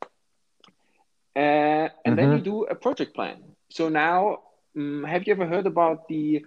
Uh, 1.35 1.39
and 1.39 1.89
mm-hmm. 2.05 2.15
then 2.15 2.31
you 2.33 2.39
do 2.39 2.63
a 2.65 2.75
project 2.75 3.15
plan. 3.15 3.54
So 3.75 3.89
now, 3.89 4.38
um, 4.77 5.03
have 5.03 5.27
you 5.27 5.34
ever 5.34 5.46
heard 5.46 5.67
about 5.67 6.08
the 6.08 6.46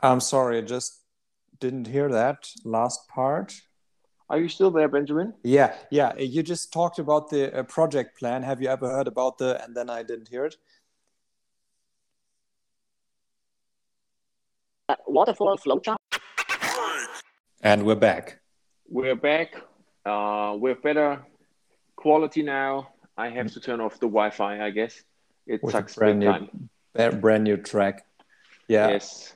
I'm 0.00 0.20
sorry, 0.20 0.56
I 0.56 0.60
just 0.62 1.02
didn't 1.58 1.86
hear 1.86 2.08
that 2.08 2.48
last 2.64 3.06
part. 3.06 3.60
Are 4.30 4.38
you 4.38 4.48
still 4.48 4.70
there, 4.70 4.88
Benjamin? 4.88 5.34
Yeah, 5.42 5.74
yeah. 5.90 6.16
You 6.16 6.42
just 6.42 6.72
talked 6.72 6.98
about 6.98 7.28
the 7.28 7.54
uh, 7.54 7.64
project 7.64 8.18
plan. 8.18 8.44
Have 8.44 8.62
you 8.62 8.68
ever 8.68 8.88
heard 8.88 9.06
about 9.06 9.36
the? 9.36 9.62
And 9.62 9.76
then 9.76 9.90
I 9.90 10.02
didn't 10.02 10.28
hear 10.28 10.46
it. 10.46 10.56
Uh, 14.88 14.94
waterfall 15.06 15.58
flowchart. 15.58 15.98
And 17.60 17.84
we're 17.84 17.94
back. 17.94 18.40
We're 18.88 19.16
back. 19.16 19.54
Uh, 20.06 20.56
we're 20.58 20.76
better 20.76 21.26
quality 22.00 22.42
now. 22.42 22.88
I 23.16 23.28
have 23.28 23.52
to 23.52 23.60
turn 23.60 23.80
off 23.80 23.94
the 23.94 24.08
Wi-Fi. 24.08 24.64
I 24.64 24.70
guess 24.70 25.02
it 25.46 25.62
With 25.62 25.72
sucks 25.72 25.94
brand 25.94 26.20
new, 26.20 26.26
time. 26.26 26.70
Brand 27.20 27.44
new 27.44 27.56
track. 27.56 28.06
Yeah. 28.68 28.88
Yes. 28.88 29.34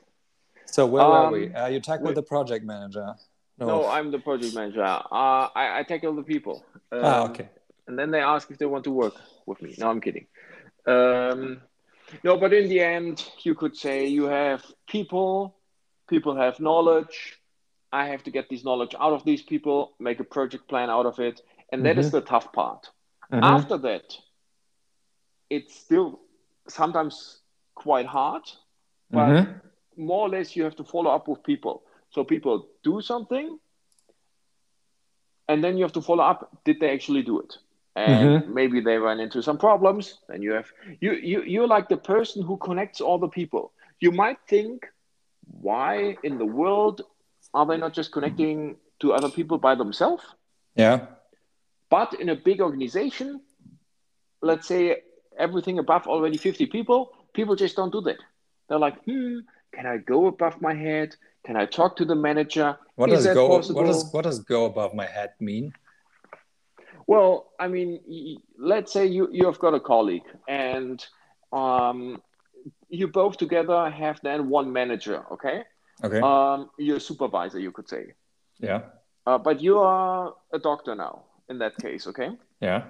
So 0.65 0.85
where 0.85 1.03
um, 1.03 1.31
were 1.31 1.37
we? 1.37 1.53
Uh, 1.53 1.67
you 1.67 1.79
talk 1.79 2.01
with 2.01 2.15
the 2.15 2.23
project 2.23 2.65
manager. 2.65 3.13
No. 3.57 3.67
no, 3.67 3.87
I'm 3.87 4.11
the 4.11 4.19
project 4.19 4.53
manager. 4.55 4.83
Uh, 4.83 5.47
I, 5.55 5.79
I 5.79 5.83
tackle 5.83 6.13
the 6.15 6.23
people. 6.23 6.65
Ah, 6.91 6.95
um, 6.95 7.03
ah, 7.05 7.29
okay. 7.29 7.47
And 7.87 7.97
then 7.97 8.11
they 8.11 8.19
ask 8.19 8.51
if 8.51 8.57
they 8.57 8.65
want 8.65 8.83
to 8.85 8.91
work 8.91 9.15
with 9.45 9.61
me. 9.61 9.75
No, 9.77 9.89
I'm 9.89 10.01
kidding. 10.01 10.25
Um, 10.85 11.61
no, 12.23 12.37
but 12.37 12.51
in 12.53 12.67
the 12.67 12.81
end, 12.81 13.23
you 13.43 13.55
could 13.55 13.77
say 13.77 14.07
you 14.07 14.25
have 14.25 14.63
people, 14.89 15.55
people 16.09 16.35
have 16.35 16.59
knowledge, 16.59 17.39
I 17.91 18.07
have 18.07 18.23
to 18.23 18.31
get 18.31 18.49
this 18.49 18.65
knowledge 18.65 18.93
out 18.99 19.13
of 19.13 19.23
these 19.23 19.41
people, 19.41 19.93
make 19.99 20.19
a 20.19 20.23
project 20.25 20.67
plan 20.67 20.89
out 20.89 21.05
of 21.05 21.19
it. 21.19 21.41
And 21.71 21.85
that 21.85 21.91
mm-hmm. 21.91 21.99
is 21.99 22.11
the 22.11 22.21
tough 22.21 22.53
part. 22.53 22.89
Mm-hmm. 23.31 23.43
After 23.43 23.77
that, 23.79 24.17
it's 25.49 25.75
still 25.75 26.19
sometimes 26.67 27.39
quite 27.75 28.05
hard, 28.05 28.43
but 29.11 29.27
mm-hmm. 29.27 30.03
more 30.03 30.21
or 30.27 30.29
less 30.29 30.55
you 30.55 30.63
have 30.63 30.75
to 30.77 30.83
follow 30.83 31.11
up 31.11 31.27
with 31.27 31.43
people. 31.43 31.83
So 32.09 32.23
people 32.23 32.67
do 32.83 33.01
something, 33.01 33.59
and 35.47 35.63
then 35.63 35.77
you 35.77 35.83
have 35.83 35.93
to 35.93 36.01
follow 36.01 36.23
up. 36.23 36.63
Did 36.63 36.79
they 36.79 36.91
actually 36.91 37.23
do 37.23 37.39
it? 37.39 37.57
And 37.95 38.43
mm-hmm. 38.43 38.53
maybe 38.53 38.81
they 38.81 38.97
run 38.97 39.19
into 39.19 39.41
some 39.41 39.57
problems. 39.57 40.19
And 40.29 40.43
you 40.43 40.53
have 40.53 40.71
you 40.99 41.13
you 41.13 41.43
you're 41.43 41.67
like 41.67 41.89
the 41.89 41.97
person 41.97 42.43
who 42.43 42.57
connects 42.57 43.01
all 43.01 43.17
the 43.17 43.29
people. 43.29 43.71
You 43.99 44.11
might 44.11 44.37
think, 44.47 44.85
why 45.61 46.17
in 46.23 46.37
the 46.37 46.45
world 46.45 47.01
are 47.53 47.65
they 47.65 47.77
not 47.77 47.93
just 47.93 48.11
connecting 48.11 48.75
to 48.99 49.13
other 49.13 49.29
people 49.29 49.57
by 49.57 49.75
themselves? 49.75 50.23
Yeah. 50.75 51.05
But 51.89 52.19
in 52.19 52.29
a 52.29 52.35
big 52.35 52.61
organization, 52.61 53.41
let's 54.41 54.67
say 54.67 54.97
everything 55.37 55.79
above 55.79 56.07
already 56.07 56.37
50 56.37 56.65
people, 56.67 57.11
people 57.33 57.55
just 57.55 57.75
don't 57.75 57.91
do 57.91 58.01
that. 58.01 58.17
They're 58.67 58.79
like, 58.79 59.03
hmm, 59.03 59.39
can 59.73 59.85
I 59.85 59.97
go 59.97 60.27
above 60.27 60.61
my 60.61 60.73
head? 60.73 61.15
Can 61.45 61.55
I 61.55 61.65
talk 61.65 61.97
to 61.97 62.05
the 62.05 62.15
manager? 62.15 62.77
What 62.95 63.11
Is 63.11 63.25
does 63.25 63.35
go? 63.35 63.49
Possible? 63.49 63.81
What 63.81 63.87
does 63.87 64.11
what 64.11 64.23
does 64.23 64.39
go 64.39 64.65
above 64.65 64.95
my 64.95 65.05
head 65.05 65.33
mean? 65.39 65.73
Well, 67.05 67.51
I 67.59 67.67
mean, 67.67 68.39
let's 68.57 68.91
say 68.91 69.05
you 69.05 69.29
you 69.31 69.45
have 69.45 69.59
got 69.59 69.75
a 69.75 69.79
colleague, 69.79 70.23
and 70.47 71.05
um, 71.53 72.21
you 72.89 73.07
both 73.09 73.37
together 73.37 73.91
have 73.91 74.19
then 74.23 74.49
one 74.49 74.73
manager. 74.73 75.23
Okay. 75.33 75.63
Okay. 76.03 76.19
Um, 76.19 76.71
you're 76.79 76.99
supervisor, 76.99 77.59
you 77.59 77.71
could 77.71 77.87
say. 77.87 78.13
Yeah. 78.59 78.81
Uh, 79.27 79.37
but 79.37 79.61
you 79.61 79.79
are 79.79 80.33
a 80.51 80.59
doctor 80.59 80.95
now 80.95 81.24
in 81.49 81.59
that 81.59 81.77
case, 81.77 82.07
okay? 82.07 82.31
Yeah. 82.61 82.83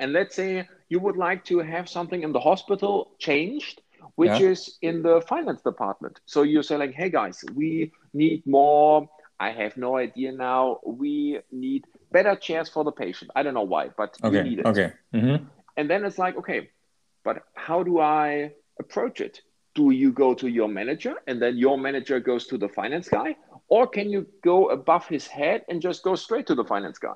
And 0.00 0.12
let's 0.12 0.34
say 0.36 0.68
you 0.88 1.00
would 1.00 1.16
like 1.16 1.44
to 1.46 1.58
have 1.58 1.88
something 1.88 2.22
in 2.22 2.32
the 2.32 2.40
hospital 2.40 3.10
changed, 3.18 3.82
which 4.14 4.40
yeah. 4.40 4.48
is 4.48 4.78
in 4.82 5.02
the 5.02 5.20
finance 5.28 5.60
department. 5.62 6.20
So 6.26 6.42
you're 6.42 6.62
saying, 6.62 6.92
hey 6.92 7.10
guys, 7.10 7.44
we 7.54 7.92
need 8.14 8.46
more. 8.46 9.08
I 9.40 9.50
have 9.50 9.76
no 9.76 9.96
idea 9.96 10.32
now. 10.32 10.80
We 10.84 11.40
need 11.52 11.84
better 12.10 12.34
chairs 12.36 12.68
for 12.68 12.84
the 12.84 12.92
patient. 12.92 13.30
I 13.36 13.42
don't 13.42 13.54
know 13.54 13.62
why, 13.62 13.90
but 13.96 14.16
okay. 14.22 14.42
we 14.42 14.48
need 14.48 14.58
it. 14.60 14.66
Okay. 14.66 14.92
Mm-hmm. 15.14 15.44
And 15.76 15.90
then 15.90 16.04
it's 16.04 16.18
like, 16.18 16.36
okay, 16.38 16.70
but 17.24 17.44
how 17.54 17.82
do 17.82 18.00
I 18.00 18.52
approach 18.80 19.20
it? 19.20 19.42
do 19.78 19.90
you 19.92 20.10
go 20.12 20.34
to 20.34 20.48
your 20.48 20.66
manager 20.66 21.14
and 21.28 21.40
then 21.40 21.56
your 21.56 21.78
manager 21.78 22.18
goes 22.18 22.48
to 22.48 22.58
the 22.58 22.68
finance 22.68 23.08
guy 23.08 23.36
or 23.68 23.86
can 23.86 24.10
you 24.10 24.26
go 24.42 24.70
above 24.70 25.06
his 25.06 25.26
head 25.26 25.64
and 25.68 25.80
just 25.80 26.02
go 26.02 26.16
straight 26.16 26.46
to 26.48 26.56
the 26.56 26.64
finance 26.64 26.98
guy 26.98 27.14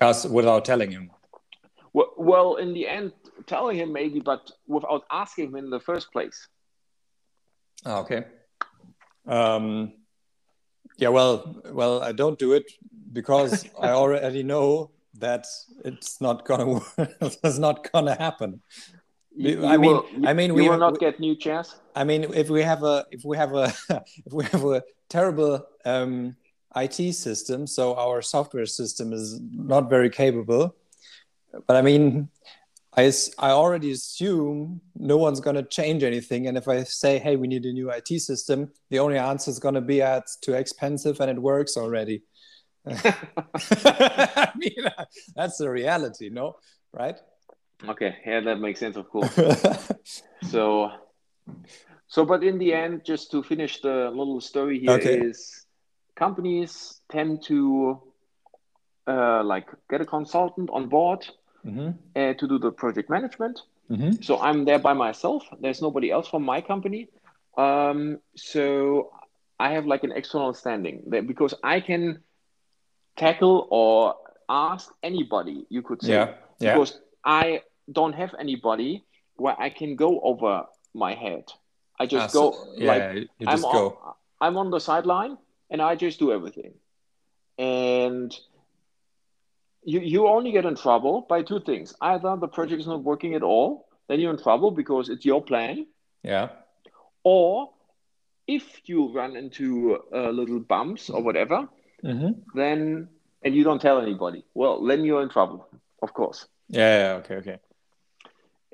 As 0.00 0.26
without 0.26 0.64
telling 0.64 0.90
him. 0.90 1.10
Well, 1.92 2.56
in 2.56 2.74
the 2.74 2.88
end 2.88 3.12
telling 3.46 3.76
him 3.76 3.92
maybe 3.92 4.20
but 4.20 4.50
without 4.66 5.04
asking 5.10 5.48
him 5.48 5.56
in 5.56 5.70
the 5.70 5.80
first 5.80 6.10
place. 6.12 6.48
Ah, 7.84 7.98
okay. 8.00 8.24
Um, 9.26 9.92
yeah 10.96 11.08
well 11.08 11.60
well 11.72 12.02
i 12.02 12.12
don't 12.12 12.38
do 12.38 12.52
it 12.52 12.70
because 13.12 13.66
i 13.80 13.88
already 14.02 14.44
know 14.44 14.92
that 15.18 15.46
it's 15.84 16.20
not 16.20 16.44
gonna 16.44 16.80
it's 17.20 17.58
not 17.58 17.90
gonna 17.92 18.14
happen. 18.14 18.60
You, 19.36 19.66
I 19.66 19.76
mean, 19.76 19.90
will, 19.90 20.06
I 20.24 20.32
mean, 20.32 20.54
we 20.54 20.68
will 20.68 20.78
not 20.78 21.00
get 21.00 21.18
new 21.18 21.34
chairs. 21.34 21.74
I 21.96 22.04
mean, 22.04 22.22
if 22.34 22.50
we 22.50 22.62
have 22.62 22.84
a, 22.84 23.04
if 23.10 23.24
we 23.24 23.36
have 23.36 23.52
a, 23.54 23.72
if 24.26 24.32
we 24.32 24.44
have 24.44 24.64
a 24.64 24.82
terrible 25.08 25.66
um, 25.84 26.36
IT 26.76 27.14
system, 27.14 27.66
so 27.66 27.94
our 27.96 28.22
software 28.22 28.66
system 28.66 29.12
is 29.12 29.40
not 29.52 29.88
very 29.88 30.10
capable. 30.10 30.74
But 31.66 31.76
I 31.76 31.82
mean, 31.82 32.28
I, 32.96 33.12
I 33.38 33.50
already 33.50 33.90
assume 33.92 34.80
no 34.94 35.16
one's 35.16 35.40
going 35.40 35.56
to 35.56 35.62
change 35.62 36.02
anything. 36.02 36.46
And 36.46 36.56
if 36.56 36.68
I 36.68 36.84
say, 36.84 37.18
hey, 37.18 37.36
we 37.36 37.48
need 37.48 37.64
a 37.64 37.72
new 37.72 37.90
IT 37.90 38.08
system, 38.20 38.70
the 38.90 39.00
only 39.00 39.18
answer 39.18 39.50
is 39.50 39.58
going 39.58 39.74
to 39.74 39.80
be, 39.80 40.02
ah, 40.02 40.16
it's 40.16 40.36
too 40.36 40.54
expensive 40.54 41.20
and 41.20 41.30
it 41.30 41.40
works 41.40 41.76
already. 41.76 42.22
I 42.86 44.50
mean, 44.56 44.76
that's 45.34 45.58
the 45.58 45.70
reality, 45.70 46.28
no? 46.30 46.56
Right? 46.92 47.18
Okay, 47.88 48.16
yeah, 48.24 48.40
that 48.40 48.60
makes 48.60 48.78
sense, 48.78 48.96
of 48.96 49.08
course. 49.08 49.34
so, 50.50 50.90
so, 52.06 52.24
but 52.24 52.44
in 52.44 52.58
the 52.58 52.72
end, 52.72 53.02
just 53.04 53.30
to 53.32 53.42
finish 53.42 53.80
the 53.80 54.10
little 54.10 54.40
story 54.40 54.78
here 54.78 54.92
okay. 54.92 55.18
is 55.18 55.63
companies 56.16 57.00
tend 57.10 57.42
to 57.44 58.00
uh, 59.06 59.42
like 59.44 59.68
get 59.90 60.00
a 60.00 60.06
consultant 60.06 60.70
on 60.72 60.88
board 60.88 61.26
mm-hmm. 61.64 61.90
uh, 62.16 62.34
to 62.34 62.48
do 62.48 62.58
the 62.58 62.70
project 62.70 63.10
management. 63.10 63.60
Mm-hmm. 63.90 64.22
So 64.22 64.40
I'm 64.40 64.64
there 64.64 64.78
by 64.78 64.94
myself. 64.94 65.44
There's 65.60 65.82
nobody 65.82 66.10
else 66.10 66.28
from 66.28 66.42
my 66.42 66.60
company. 66.60 67.08
Um, 67.56 68.20
so 68.34 69.12
I 69.60 69.72
have 69.72 69.86
like 69.86 70.04
an 70.04 70.12
external 70.12 70.54
standing 70.54 71.02
there 71.06 71.22
because 71.22 71.54
I 71.62 71.80
can 71.80 72.22
tackle 73.16 73.68
or 73.70 74.16
ask 74.48 74.90
anybody. 75.02 75.66
You 75.68 75.82
could 75.82 76.02
say 76.02 76.14
yeah. 76.14 76.34
yeah. 76.58 76.72
because 76.72 77.00
I 77.24 77.62
don't 77.92 78.14
have 78.14 78.34
anybody 78.38 79.04
where 79.36 79.60
I 79.60 79.68
can 79.70 79.96
go 79.96 80.20
over 80.20 80.64
my 80.94 81.14
head. 81.14 81.44
I 82.00 82.06
just 82.06 82.24
Ah, 82.24 82.28
so- 82.28 82.50
go 82.50 82.66
yeah, 82.76 82.86
like 82.86 83.14
you 83.38 83.46
just 83.46 83.64
I'm 83.64 83.72
go. 83.72 83.98
On, 84.02 84.14
I'm 84.40 84.56
on 84.56 84.70
the 84.70 84.80
sideline 84.80 85.38
and 85.70 85.80
I 85.82 85.94
just 85.96 86.18
do 86.18 86.32
everything. 86.32 86.74
And 87.58 88.34
you 89.84 90.00
you 90.00 90.26
only 90.28 90.52
get 90.52 90.64
in 90.64 90.74
trouble 90.76 91.26
by 91.28 91.42
two 91.42 91.60
things. 91.60 91.94
Either 92.00 92.36
the 92.36 92.48
project 92.48 92.80
is 92.80 92.86
not 92.86 93.02
working 93.02 93.34
at 93.34 93.42
all, 93.42 93.86
then 94.08 94.20
you're 94.20 94.32
in 94.32 94.42
trouble 94.42 94.70
because 94.70 95.08
it's 95.08 95.24
your 95.24 95.42
plan, 95.42 95.86
Yeah. 96.22 96.48
or 97.22 97.70
if 98.46 98.80
you 98.84 99.12
run 99.12 99.36
into 99.36 99.98
uh, 100.12 100.30
little 100.30 100.60
bumps 100.60 101.10
or 101.10 101.22
whatever, 101.22 101.68
hmm 102.02 102.32
then 102.54 103.08
and 103.42 103.54
you 103.54 103.62
don't 103.62 103.80
tell 103.80 104.00
anybody, 104.00 104.42
well, 104.54 104.82
then 104.84 105.04
you're 105.04 105.22
in 105.22 105.28
trouble, 105.28 105.66
of 106.02 106.14
course. 106.14 106.46
Yeah, 106.68 106.98
yeah. 106.98 107.12
Okay. 107.18 107.34
Okay. 107.36 107.58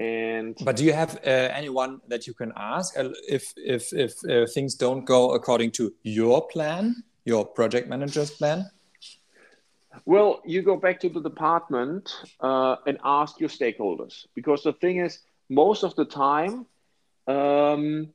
And 0.00 0.56
But 0.64 0.76
do 0.76 0.84
you 0.84 0.94
have 0.94 1.16
uh, 1.16 1.52
anyone 1.52 2.00
that 2.08 2.26
you 2.26 2.32
can 2.32 2.52
ask 2.56 2.98
uh, 2.98 3.10
if 3.28 3.52
if 3.56 3.92
if 3.92 4.12
uh, 4.24 4.46
things 4.46 4.74
don't 4.74 5.04
go 5.04 5.32
according 5.32 5.72
to 5.72 5.92
your 6.02 6.48
plan, 6.48 7.04
your 7.26 7.44
project 7.44 7.86
manager's 7.86 8.30
plan? 8.30 8.64
Well, 10.06 10.40
you 10.46 10.62
go 10.62 10.76
back 10.76 11.00
to 11.00 11.10
the 11.10 11.20
department 11.20 12.10
uh, 12.40 12.76
and 12.86 12.98
ask 13.04 13.40
your 13.40 13.50
stakeholders 13.50 14.26
because 14.34 14.62
the 14.62 14.72
thing 14.72 15.00
is, 15.00 15.18
most 15.50 15.84
of 15.84 15.94
the 15.96 16.06
time, 16.06 16.64
um, 17.26 18.08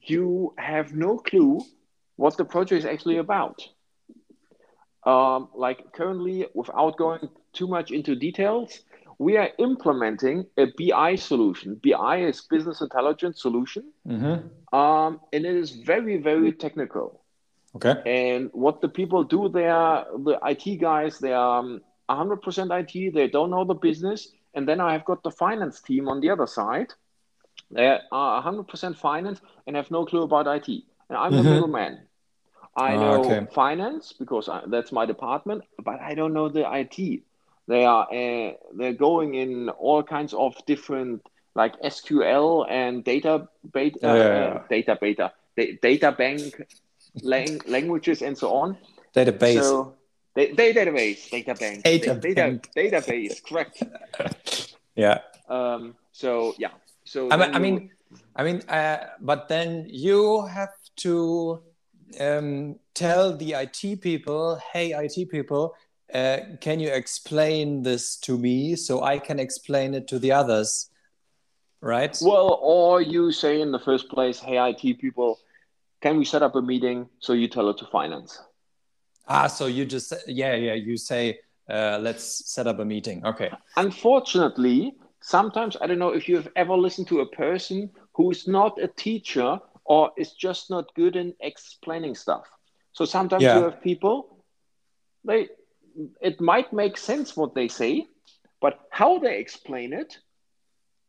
you 0.00 0.54
have 0.58 0.92
no 0.92 1.18
clue 1.18 1.60
what 2.16 2.36
the 2.36 2.44
project 2.44 2.80
is 2.80 2.84
actually 2.84 3.18
about. 3.18 3.62
Um, 5.04 5.48
like 5.54 5.92
currently, 5.92 6.46
without 6.54 6.96
going 6.96 7.28
too 7.52 7.68
much 7.68 7.92
into 7.92 8.16
details, 8.16 8.80
we 9.18 9.36
are 9.36 9.50
implementing 9.58 10.46
a 10.56 10.66
BI 10.78 11.16
solution. 11.16 11.80
BI 11.82 12.18
is 12.24 12.40
business 12.42 12.80
intelligence 12.80 13.40
solution, 13.40 13.84
Mm-hmm. 14.06 14.76
um, 14.76 15.20
and 15.32 15.44
it 15.46 15.54
is 15.56 15.70
very, 15.72 16.16
very 16.18 16.52
technical. 16.52 17.20
Okay. 17.76 17.94
And 18.04 18.50
what 18.52 18.80
the 18.80 18.88
people 18.88 19.24
do 19.24 19.48
there, 19.48 20.04
the 20.24 20.38
IT 20.44 20.76
guys, 20.76 21.18
they 21.18 21.32
are 21.32 21.60
um, 21.60 21.80
100% 22.08 22.70
IT, 22.70 23.10
they 23.10 23.28
don't 23.28 23.50
know 23.50 23.64
the 23.64 23.74
business. 23.74 24.28
And 24.54 24.68
then 24.68 24.80
I 24.80 24.92
have 24.92 25.04
got 25.04 25.22
the 25.22 25.30
finance 25.30 25.80
team 25.80 26.08
on 26.08 26.20
the 26.20 26.30
other 26.30 26.46
side. 26.46 26.92
They 27.70 27.86
are 28.12 28.38
100% 28.42 28.96
finance 28.96 29.40
and 29.66 29.76
have 29.76 29.90
no 29.90 30.04
clue 30.04 30.22
about 30.22 30.46
IT. 30.46 30.84
And 31.08 31.16
I'm 31.18 31.34
the 31.36 31.42
Mhm. 31.42 31.50
middleman. 31.50 31.98
I 32.76 32.96
Ah, 32.96 32.96
know 32.96 33.20
okay. 33.20 33.46
finance 33.54 34.12
because 34.12 34.48
I, 34.48 34.62
that's 34.66 34.92
my 34.92 35.06
department, 35.06 35.64
but 35.82 36.00
I 36.00 36.14
don't 36.14 36.32
know 36.32 36.48
the 36.48 36.64
IT. 36.70 37.24
They 37.68 37.84
are 37.84 38.06
uh, 38.12 38.52
they're 38.74 38.92
going 38.98 39.34
in 39.34 39.68
all 39.70 40.02
kinds 40.02 40.34
of 40.34 40.54
different 40.66 41.22
like 41.54 41.80
SQL 41.82 42.66
and 42.68 43.04
data 43.04 43.48
beta, 43.72 43.98
Yeah, 44.02 44.14
yeah, 44.16 44.22
yeah. 44.22 44.46
uh, 44.56 44.62
data 44.68 44.98
beta, 45.00 45.32
da- 45.56 45.78
data 45.82 46.12
bank 46.12 46.62
lang- 47.22 47.60
languages 47.66 48.22
and 48.22 48.36
so 48.36 48.52
on. 48.52 48.78
Database. 49.14 49.60
So 49.62 49.94
da- 50.34 50.52
database, 50.54 51.30
data 51.30 51.54
bank, 51.54 51.84
Data 51.84 52.14
da- 52.14 52.20
data, 52.20 52.34
bank. 52.34 52.68
database, 52.74 53.42
correct. 53.44 53.82
yeah. 54.96 55.18
Um, 55.48 55.94
so 56.12 56.54
yeah, 56.58 56.70
so 57.04 57.28
I 57.30 57.36
mean, 57.36 57.54
I 57.54 57.58
mean, 57.58 57.90
I 58.36 58.42
mean, 58.44 58.62
uh, 58.68 58.98
but 59.20 59.48
then 59.48 59.86
you 59.88 60.46
have 60.46 60.72
to 61.04 61.62
um, 62.20 62.76
tell 62.94 63.36
the 63.36 63.54
IT 63.54 64.00
people, 64.00 64.58
"Hey, 64.72 64.92
IT 64.92 65.28
people, 65.30 65.74
uh, 66.14 66.38
can 66.60 66.80
you 66.80 66.88
explain 66.90 67.82
this 67.82 68.16
to 68.18 68.38
me 68.38 68.76
so 68.76 69.02
I 69.02 69.18
can 69.18 69.38
explain 69.38 69.94
it 69.94 70.06
to 70.08 70.18
the 70.18 70.32
others?" 70.32 70.90
Right? 71.80 72.16
well, 72.22 72.58
or 72.62 73.00
you 73.02 73.32
say 73.32 73.60
in 73.60 73.72
the 73.72 73.78
first 73.78 74.08
place, 74.08 74.38
hey, 74.40 74.58
IT 74.58 74.94
people, 75.00 75.38
can 76.00 76.16
we 76.18 76.24
set 76.24 76.42
up 76.42 76.54
a 76.54 76.62
meeting? 76.62 77.08
So 77.20 77.32
you 77.32 77.48
tell 77.48 77.68
it 77.70 77.78
to 77.78 77.86
finance. 77.86 78.40
ah, 79.28 79.46
so 79.46 79.66
you 79.66 79.84
just 79.84 80.12
yeah, 80.26 80.54
yeah. 80.54 80.74
You 80.74 80.96
say, 80.96 81.40
uh, 81.68 81.98
"Let's 82.00 82.24
set 82.50 82.66
up 82.66 82.78
a 82.78 82.84
meeting." 82.84 83.24
Okay. 83.26 83.50
Unfortunately, 83.76 84.94
sometimes 85.20 85.76
I 85.80 85.86
don't 85.86 85.98
know 85.98 86.10
if 86.14 86.28
you 86.28 86.36
have 86.36 86.48
ever 86.56 86.76
listened 86.76 87.08
to 87.08 87.20
a 87.20 87.26
person 87.26 87.90
who 88.14 88.30
is 88.30 88.46
not 88.46 88.78
a 88.82 88.88
teacher 88.88 89.58
or 89.84 90.10
is 90.16 90.32
just 90.34 90.70
not 90.70 90.94
good 90.94 91.16
in 91.16 91.34
explaining 91.40 92.14
stuff. 92.14 92.46
So 92.92 93.04
sometimes 93.04 93.42
Yeah. 93.42 93.58
you 93.58 93.64
have 93.64 93.80
people, 93.80 94.44
they 95.24 95.48
it 96.20 96.40
might 96.40 96.72
make 96.72 96.96
sense 96.96 97.36
what 97.36 97.54
they 97.54 97.68
say, 97.68 98.06
but 98.60 98.80
how 98.90 99.18
they 99.18 99.38
explain 99.38 99.92
it, 99.92 100.18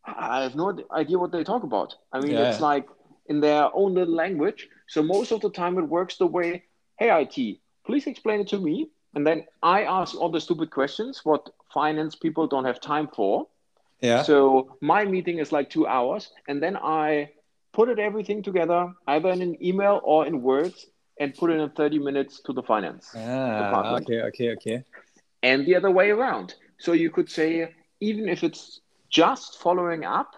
I 0.06 0.44
have 0.44 0.56
no 0.56 0.78
idea 0.92 1.18
what 1.18 1.32
they 1.32 1.44
talk 1.44 1.64
about. 1.64 1.96
I 2.12 2.20
mean, 2.20 2.32
Yeah. 2.34 2.50
it's 2.50 2.60
like 2.62 2.88
in 3.28 3.40
their 3.40 3.70
own 3.74 3.94
little 3.94 4.16
language. 4.16 4.68
So 4.88 5.02
most 5.02 5.32
of 5.32 5.40
the 5.42 5.50
time 5.50 5.78
it 5.78 5.84
works 5.88 6.18
the 6.18 6.28
way, 6.28 6.64
hey 6.98 7.10
IT, 7.22 7.62
please 7.86 8.08
explain 8.08 8.42
it 8.42 8.48
to 8.50 8.60
me. 8.60 8.90
And 9.16 9.26
then 9.26 9.46
I 9.62 9.84
ask 9.84 10.16
all 10.16 10.30
the 10.30 10.42
stupid 10.42 10.72
questions 10.72 11.22
what 11.24 11.50
finance 11.74 12.16
people 12.16 12.48
don't 12.48 12.66
have 12.66 12.82
time 12.82 13.08
for. 13.16 13.48
Yeah. 14.02 14.24
So 14.24 14.78
my 14.82 15.06
meeting 15.06 15.38
is 15.40 15.52
like 15.52 15.70
two 15.70 15.88
hours, 15.88 16.32
and 16.48 16.62
then 16.62 16.76
I 16.76 17.32
put 17.72 17.90
it 17.90 18.00
everything 18.00 18.44
together, 18.44 18.94
either 19.08 19.30
in 19.30 19.42
an 19.42 19.64
email 19.64 20.02
or 20.04 20.26
in 20.26 20.42
words, 20.42 20.88
and 21.20 21.34
put 21.36 21.52
it 21.52 21.60
in 21.60 21.70
30 21.70 22.00
minutes 22.00 22.42
to 22.42 22.54
the 22.54 22.64
finance 22.64 23.14
ah, 23.16 23.58
department. 23.58 24.08
okay, 24.08 24.22
okay, 24.22 24.52
okay. 24.54 24.84
And 25.42 25.66
the 25.66 25.76
other 25.76 25.92
way 25.92 26.10
around. 26.12 26.56
So 26.80 26.94
you 26.94 27.10
could 27.10 27.30
say, 27.30 27.74
even 28.00 28.28
if 28.28 28.44
it's 28.44 28.82
just 29.10 29.60
following 29.60 30.04
up, 30.06 30.36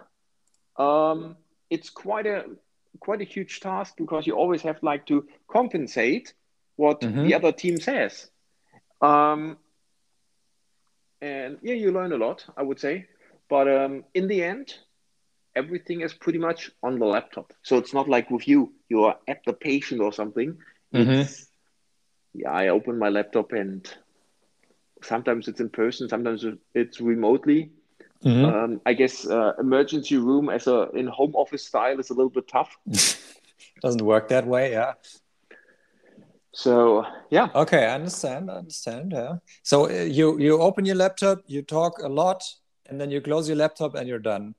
um, 0.78 1.38
it's 1.70 1.90
quite 1.90 2.28
a 2.28 2.46
quite 3.00 3.22
a 3.22 3.26
huge 3.26 3.60
task 3.60 3.96
because 3.98 4.26
you 4.26 4.34
always 4.36 4.62
have 4.62 4.82
like 4.82 5.06
to 5.08 5.28
compensate 5.48 6.34
what 6.78 7.02
Mhm. 7.02 7.24
the 7.24 7.34
other 7.34 7.52
team 7.52 7.78
says. 7.78 8.30
Um, 9.02 9.58
and 11.22 11.58
yeah, 11.62 11.74
you 11.74 11.92
learn 11.92 12.12
a 12.12 12.18
lot, 12.18 12.46
I 12.58 12.64
would 12.64 12.80
say. 12.80 13.08
But 13.50 13.68
um, 13.68 14.04
in 14.14 14.28
the 14.28 14.44
end, 14.44 14.76
everything 15.56 16.02
is 16.02 16.14
pretty 16.14 16.40
much 16.40 16.72
on 16.84 17.00
the 17.00 17.06
laptop. 17.06 17.54
So 17.64 17.78
it's 17.78 17.94
not 17.94 18.10
like 18.10 18.30
with 18.30 18.48
you, 18.48 18.74
you 18.90 19.04
are 19.06 19.18
at 19.28 19.42
the 19.46 19.54
patient 19.54 20.02
or 20.02 20.12
something. 20.14 20.58
Mhm. 20.94 21.22
It's, 21.22 21.48
yeah, 22.34 22.52
I 22.52 22.68
open 22.70 22.98
my 23.00 23.10
laptop 23.10 23.52
and 23.54 23.88
sometimes 25.02 25.48
it's 25.48 25.60
in 25.60 25.70
person, 25.70 26.10
sometimes 26.10 26.46
it's 26.74 27.00
remotely. 27.02 27.72
Mhm. 28.24 28.46
Um, 28.46 28.82
I 28.86 28.94
guess 28.94 29.28
uh, 29.28 29.54
emergency 29.60 30.18
room 30.18 30.50
as 30.50 30.68
a 30.68 30.90
in 30.94 31.08
home 31.08 31.36
office 31.36 31.66
style 31.66 32.00
is 32.00 32.10
a 32.10 32.14
little 32.14 32.30
bit 32.30 32.48
tough. 32.48 32.78
Doesn't 33.82 34.02
work 34.02 34.30
that 34.30 34.48
way. 34.48 34.72
Yeah. 34.72 34.94
So 36.52 37.06
yeah, 37.30 37.50
Okay, 37.54 37.86
I 37.86 37.96
understand. 37.96 38.50
I 38.50 38.56
understand. 38.56 39.12
Yeah. 39.12 39.38
So 39.64 39.86
uh, 39.90 40.04
you 40.04 40.40
you 40.40 40.60
open 40.62 40.86
your 40.86 40.96
laptop, 40.96 41.40
you 41.48 41.62
talk 41.62 42.00
a 42.02 42.08
lot, 42.08 42.44
and 42.90 43.00
then 43.00 43.12
you 43.12 43.22
close 43.22 43.48
your 43.50 43.58
laptop, 43.58 43.96
and 43.96 44.08
you're 44.08 44.20
done. 44.20 44.56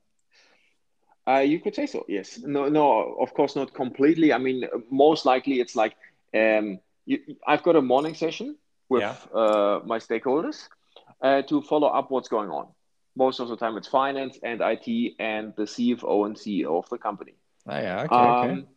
Uh, 1.27 1.39
you 1.39 1.59
could 1.59 1.75
say 1.75 1.85
so. 1.85 2.05
Yes. 2.07 2.39
No, 2.43 2.69
no, 2.69 3.15
of 3.19 3.33
course 3.33 3.55
not 3.55 3.73
completely. 3.73 4.33
I 4.33 4.37
mean, 4.37 4.67
most 4.89 5.25
likely 5.25 5.59
it's 5.59 5.75
like 5.75 5.95
um, 6.33 6.79
you, 7.05 7.19
I've 7.45 7.63
got 7.63 7.75
a 7.75 7.81
morning 7.81 8.13
session 8.15 8.55
with 8.89 9.01
Yeah. 9.01 9.15
uh, 9.33 9.81
my 9.85 9.99
stakeholders 9.99 10.67
uh, 11.21 11.41
to 11.43 11.61
follow 11.61 11.87
up 11.87 12.11
what's 12.11 12.29
going 12.29 12.49
on. 12.49 12.67
Most 13.15 13.39
of 13.39 13.49
the 13.49 13.57
time, 13.57 13.77
it's 13.77 13.87
finance 13.87 14.37
and 14.43 14.61
IT 14.61 15.15
and 15.19 15.53
the 15.55 15.63
CFO 15.63 16.25
and 16.27 16.35
CEO 16.35 16.77
of 16.77 16.87
the 16.89 16.97
company. 16.97 17.33
Ah, 17.67 17.79
yeah. 17.79 18.03
Okay. 18.03 18.15
okay. 18.15 18.51
Um, 18.51 18.67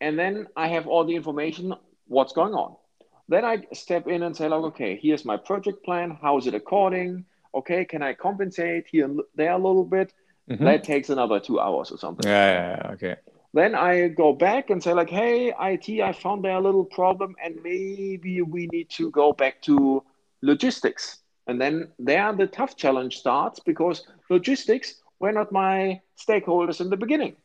and 0.00 0.18
then 0.18 0.46
I 0.54 0.68
have 0.68 0.86
all 0.86 1.04
the 1.04 1.16
information, 1.16 1.74
what's 2.06 2.32
going 2.32 2.54
on. 2.54 2.76
Then 3.28 3.44
I 3.44 3.62
step 3.72 4.06
in 4.06 4.22
and 4.22 4.36
say, 4.36 4.48
like, 4.48 4.62
okay, 4.64 4.98
here's 5.02 5.24
my 5.24 5.38
project 5.38 5.82
plan. 5.84 6.18
How 6.20 6.36
is 6.36 6.46
it 6.46 6.54
according? 6.54 7.24
Okay, 7.54 7.84
can 7.86 8.02
I 8.02 8.12
compensate 8.12 8.86
here 8.88 9.06
and 9.06 9.20
there 9.34 9.52
a 9.52 9.56
little 9.56 9.84
bit? 9.84 10.12
Mhm. 10.50 10.58
That 10.64 10.84
takes 10.84 11.10
another 11.10 11.40
two 11.40 11.58
hours 11.58 11.90
or 11.90 11.98
something. 11.98 12.26
Yeah, 12.26 12.52
yeah, 12.52 12.76
yeah. 12.76 12.92
Okay. 12.92 13.16
Then 13.54 13.74
I 13.74 14.08
go 14.08 14.32
back 14.32 14.70
and 14.70 14.82
say, 14.82 14.92
like, 14.92 15.10
hey, 15.10 15.52
IT, 15.56 16.02
I 16.02 16.12
found 16.12 16.44
there 16.44 16.56
a 16.56 16.60
little 16.60 16.84
problem, 16.84 17.36
and 17.42 17.62
maybe 17.62 18.42
we 18.42 18.66
need 18.66 18.90
to 18.90 19.10
go 19.10 19.32
back 19.32 19.62
to 19.62 20.02
logistics. 20.42 21.18
And 21.46 21.60
then 21.60 21.88
there 21.98 22.32
the 22.32 22.46
tough 22.46 22.76
challenge 22.76 23.18
starts 23.18 23.60
because 23.60 24.06
logistics 24.28 25.00
were 25.20 25.32
not 25.32 25.52
my 25.52 26.00
stakeholders 26.18 26.80
in 26.80 26.90
the 26.90 26.96
beginning. 26.96 27.36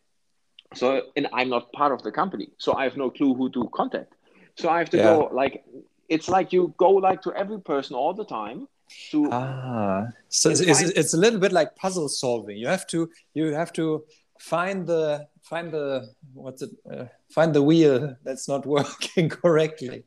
So, 0.73 1.03
and 1.15 1.27
I'm 1.33 1.49
not 1.49 1.71
part 1.73 1.91
of 1.91 2.01
the 2.03 2.11
company, 2.11 2.49
so 2.57 2.73
I 2.73 2.83
have 2.83 2.97
no 2.97 3.09
clue 3.09 3.33
who 3.33 3.49
to 3.51 3.69
contact. 3.73 4.13
So 4.55 4.69
I 4.69 4.79
have 4.79 4.89
to 4.91 4.97
Yeah. 4.97 5.03
go 5.03 5.29
like 5.31 5.63
it's 6.09 6.27
like 6.27 6.51
you 6.53 6.73
go 6.77 6.91
like 6.91 7.21
to 7.21 7.33
every 7.33 7.59
person 7.59 7.95
all 7.95 8.13
the 8.13 8.25
time 8.25 8.67
to 9.11 9.29
Ah, 9.31 10.07
so 10.27 10.49
it's, 10.49 10.61
it's, 10.61 10.81
it's 10.81 11.13
a 11.13 11.17
little 11.17 11.39
bit 11.39 11.51
like 11.51 11.75
puzzle 11.75 12.09
solving. 12.09 12.57
You 12.57 12.67
have 12.67 12.85
to 12.87 13.09
you 13.33 13.53
have 13.53 13.71
to 13.73 14.03
find 14.39 14.87
the 14.87 15.27
find 15.43 15.71
the 15.71 16.09
what's 16.33 16.61
it 16.61 16.71
uh, 16.91 17.05
find 17.29 17.53
the 17.53 17.61
wheel 17.63 18.15
that's 18.23 18.47
not 18.47 18.65
working 18.77 19.29
correctly. 19.29 20.03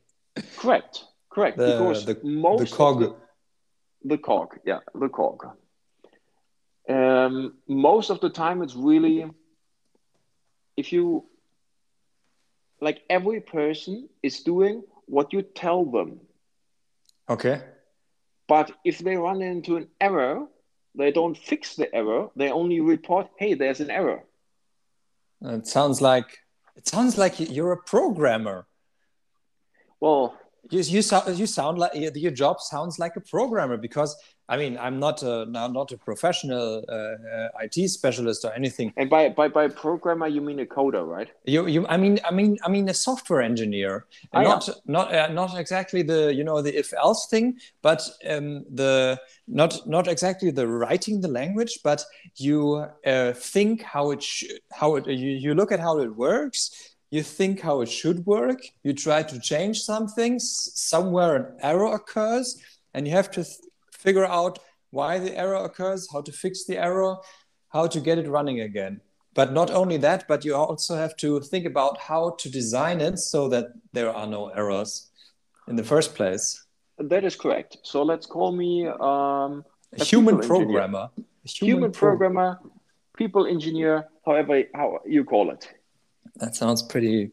correct, 0.57 1.05
correct, 1.29 1.57
The 1.57 1.65
because 1.71 2.05
the, 2.05 2.13
the 2.15 2.25
most 2.25 2.71
of 2.71 2.77
cog. 2.77 2.99
the, 2.99 3.15
the 4.05 4.17
cog, 4.17 4.59
yeah, 4.65 4.79
the 4.93 5.09
cog. 5.09 5.45
Um, 6.89 7.53
most 7.67 8.09
of 8.09 8.19
the 8.19 8.29
time, 8.29 8.61
it's 8.61 8.75
really 8.75 9.25
if 10.75 10.91
you 10.91 11.25
like 12.81 13.03
every 13.09 13.39
person 13.39 14.09
is 14.21 14.41
doing 14.41 14.83
what 15.05 15.31
you 15.31 15.41
tell 15.41 15.85
them. 15.85 16.19
Okay. 17.29 17.61
But 18.47 18.71
if 18.83 18.99
they 18.99 19.15
run 19.15 19.41
into 19.41 19.77
an 19.77 19.87
error, 20.01 20.47
they 20.95 21.11
don't 21.11 21.37
fix 21.37 21.75
the 21.75 21.93
error. 21.93 22.29
They 22.35 22.51
only 22.51 22.79
report, 22.81 23.29
"Hey, 23.37 23.53
there's 23.53 23.79
an 23.79 23.89
error." 23.89 24.23
It 25.41 25.67
sounds 25.67 26.01
like 26.01 26.39
it 26.75 26.87
sounds 26.87 27.17
like 27.17 27.39
you're 27.39 27.71
a 27.71 27.83
programmer. 27.83 28.67
Well, 29.99 30.37
you, 30.69 30.81
you 30.81 31.01
sound 31.01 31.37
you 31.37 31.45
sound 31.45 31.77
like 31.77 31.91
your 31.93 32.31
job 32.31 32.61
sounds 32.61 32.99
like 32.99 33.15
a 33.15 33.21
programmer 33.21 33.77
because 33.77 34.15
I 34.49 34.57
mean 34.57 34.77
I'm 34.77 34.99
not 34.99 35.23
a 35.23 35.45
not 35.45 35.91
a 35.91 35.97
professional 35.97 36.83
uh, 36.89 36.93
uh, 36.93 37.49
IT 37.61 37.89
specialist 37.89 38.43
or 38.43 38.53
anything. 38.53 38.93
And 38.97 39.09
by, 39.09 39.29
by 39.29 39.47
by 39.47 39.67
programmer 39.69 40.27
you 40.27 40.41
mean 40.41 40.59
a 40.59 40.65
coder, 40.65 41.07
right? 41.07 41.29
You 41.45 41.67
you 41.67 41.87
I 41.87 41.97
mean 41.97 42.19
I 42.25 42.31
mean 42.31 42.57
I 42.63 42.69
mean 42.69 42.89
a 42.89 42.93
software 42.93 43.41
engineer, 43.41 44.05
not 44.33 44.69
not 44.85 45.13
uh, 45.13 45.29
not 45.29 45.57
exactly 45.57 46.01
the 46.01 46.33
you 46.33 46.43
know 46.43 46.61
the 46.61 46.77
if 46.77 46.93
else 46.93 47.27
thing, 47.27 47.57
but 47.81 48.01
um, 48.29 48.65
the 48.69 49.19
not 49.47 49.87
not 49.87 50.07
exactly 50.07 50.51
the 50.51 50.67
writing 50.67 51.21
the 51.21 51.29
language, 51.29 51.79
but 51.83 52.03
you 52.35 52.85
uh, 53.05 53.33
think 53.33 53.81
how 53.81 54.11
it 54.11 54.25
how 54.71 54.95
it 54.95 55.07
you, 55.07 55.31
you 55.31 55.53
look 55.55 55.71
at 55.71 55.79
how 55.79 55.99
it 55.99 56.15
works 56.15 56.93
you 57.13 57.21
think 57.21 57.61
how 57.61 57.81
it 57.81 57.89
should 57.89 58.25
work, 58.25 58.59
you 58.81 58.91
try 58.91 59.21
to 59.21 59.39
change 59.39 59.79
some 59.81 60.07
things, 60.07 60.71
somewhere 60.73 61.35
an 61.35 61.45
error 61.61 61.93
occurs, 61.93 62.59
and 62.95 63.07
you 63.07 63.13
have 63.13 63.29
to 63.29 63.45
figure 64.03 64.25
out 64.25 64.59
why 64.91 65.17
the 65.17 65.35
error 65.43 65.61
occurs, 65.69 66.07
how 66.13 66.21
to 66.21 66.31
fix 66.31 66.65
the 66.65 66.77
error, 66.77 67.15
how 67.69 67.87
to 67.87 67.99
get 67.99 68.17
it 68.17 68.27
running 68.27 68.59
again. 68.61 69.01
But 69.33 69.51
not 69.51 69.71
only 69.71 69.97
that, 69.97 70.27
but 70.27 70.45
you 70.45 70.53
also 70.55 70.95
have 70.95 71.15
to 71.17 71.39
think 71.51 71.65
about 71.65 71.97
how 71.97 72.35
to 72.41 72.47
design 72.59 73.01
it 73.01 73.17
so 73.17 73.49
that 73.49 73.65
there 73.93 74.11
are 74.13 74.27
no 74.27 74.49
errors 74.49 75.09
in 75.67 75.75
the 75.75 75.83
first 75.83 76.13
place. 76.13 76.45
That 76.99 77.23
is 77.23 77.35
correct. 77.35 77.77
So 77.83 78.03
let's 78.03 78.27
call 78.27 78.51
me 78.51 78.87
um, 78.87 79.65
a, 79.99 80.03
human 80.03 80.37
programmer. 80.39 81.09
A 81.17 81.49
human, 81.49 81.69
human 81.69 81.91
programmer, 81.91 82.59
people 83.17 83.47
engineer, 83.47 84.07
however 84.25 84.63
how 84.75 84.99
you 85.05 85.23
call 85.23 85.49
it. 85.49 85.67
That 86.35 86.55
sounds 86.55 86.83
pretty. 86.83 87.31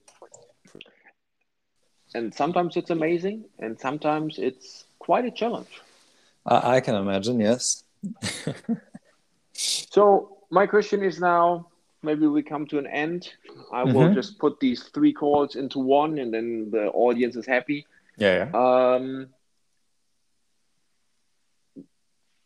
And 2.14 2.34
sometimes 2.34 2.76
it's 2.76 2.90
amazing, 2.90 3.44
and 3.58 3.78
sometimes 3.78 4.38
it's 4.38 4.84
quite 4.98 5.26
a 5.26 5.30
challenge. 5.30 5.80
I, 6.46 6.76
I 6.76 6.80
can 6.80 6.94
imagine, 6.94 7.40
yes. 7.40 7.84
so, 9.52 10.38
my 10.50 10.66
question 10.66 11.02
is 11.02 11.20
now 11.20 11.68
maybe 12.02 12.26
we 12.26 12.42
come 12.42 12.66
to 12.66 12.78
an 12.78 12.86
end. 12.86 13.30
I 13.72 13.84
will 13.84 13.92
mm-hmm. 13.92 14.14
just 14.14 14.38
put 14.38 14.58
these 14.60 14.84
three 14.84 15.12
calls 15.12 15.56
into 15.56 15.78
one, 15.78 16.18
and 16.18 16.32
then 16.32 16.70
the 16.70 16.86
audience 16.88 17.36
is 17.36 17.46
happy. 17.46 17.86
Yeah. 18.16 18.50
yeah. 18.52 18.94
Um, 18.94 19.28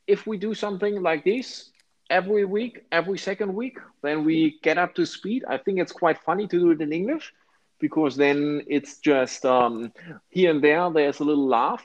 if 0.06 0.26
we 0.26 0.36
do 0.36 0.54
something 0.54 1.02
like 1.02 1.24
this, 1.24 1.70
every 2.10 2.44
week, 2.44 2.84
every 2.92 3.18
second 3.18 3.54
week, 3.54 3.78
then 4.02 4.24
we 4.24 4.58
get 4.62 4.78
up 4.78 4.94
to 4.96 5.06
speed. 5.06 5.44
I 5.48 5.56
think 5.58 5.78
it's 5.78 5.92
quite 5.92 6.18
funny 6.18 6.46
to 6.48 6.58
do 6.58 6.70
it 6.70 6.80
in 6.80 6.92
English 6.92 7.32
because 7.80 8.16
then 8.16 8.62
it's 8.66 8.98
just 8.98 9.44
um, 9.44 9.92
here 10.30 10.50
and 10.50 10.62
there, 10.62 10.90
there's 10.90 11.20
a 11.20 11.24
little 11.24 11.46
laugh 11.46 11.84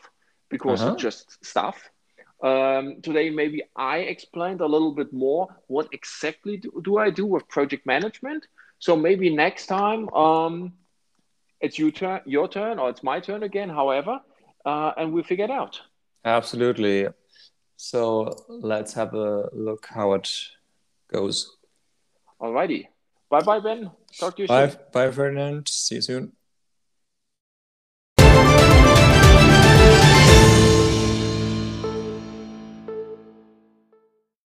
because 0.50 0.82
uh-huh. 0.82 0.94
it's 0.94 1.02
just 1.02 1.46
stuff. 1.46 1.90
Um, 2.42 3.02
today, 3.02 3.30
maybe 3.30 3.64
I 3.76 3.98
explained 4.00 4.62
a 4.62 4.66
little 4.66 4.94
bit 4.94 5.12
more 5.12 5.48
what 5.68 5.88
exactly 5.92 6.58
do, 6.58 6.82
do 6.84 6.98
I 6.98 7.10
do 7.10 7.26
with 7.26 7.48
project 7.50 7.86
management. 7.86 8.46
So 8.80 8.96
maybe 8.96 9.30
next 9.34 9.66
time 9.66 10.10
um, 10.14 10.74
it's 11.60 11.78
your 11.78 11.92
turn, 11.92 12.22
your 12.26 12.48
turn, 12.48 12.80
or 12.80 12.90
it's 12.90 13.04
my 13.04 13.20
turn 13.20 13.44
again. 13.44 13.70
However, 13.70 14.22
uh, 14.66 14.94
and 14.98 15.12
we 15.12 15.24
figure 15.24 15.46
it 15.46 15.52
out. 15.52 15.82
Absolutely. 16.24 17.08
So 17.76 18.36
let's 18.48 18.94
have 18.94 19.14
a 19.14 19.50
look 19.54 19.88
how 19.90 20.14
it 20.14 20.30
goes. 21.12 21.58
Alrighty. 22.42 22.88
Bye 23.30 23.42
bye, 23.42 23.60
Ben. 23.60 23.92
Talk 24.18 24.36
to 24.38 24.44
you 24.44 24.48
bye, 24.48 24.70
soon. 24.70 24.80
Bye, 24.94 25.12
Ferdinand. 25.12 25.68
See 25.68 25.96
you 25.96 26.02
soon. 26.02 26.32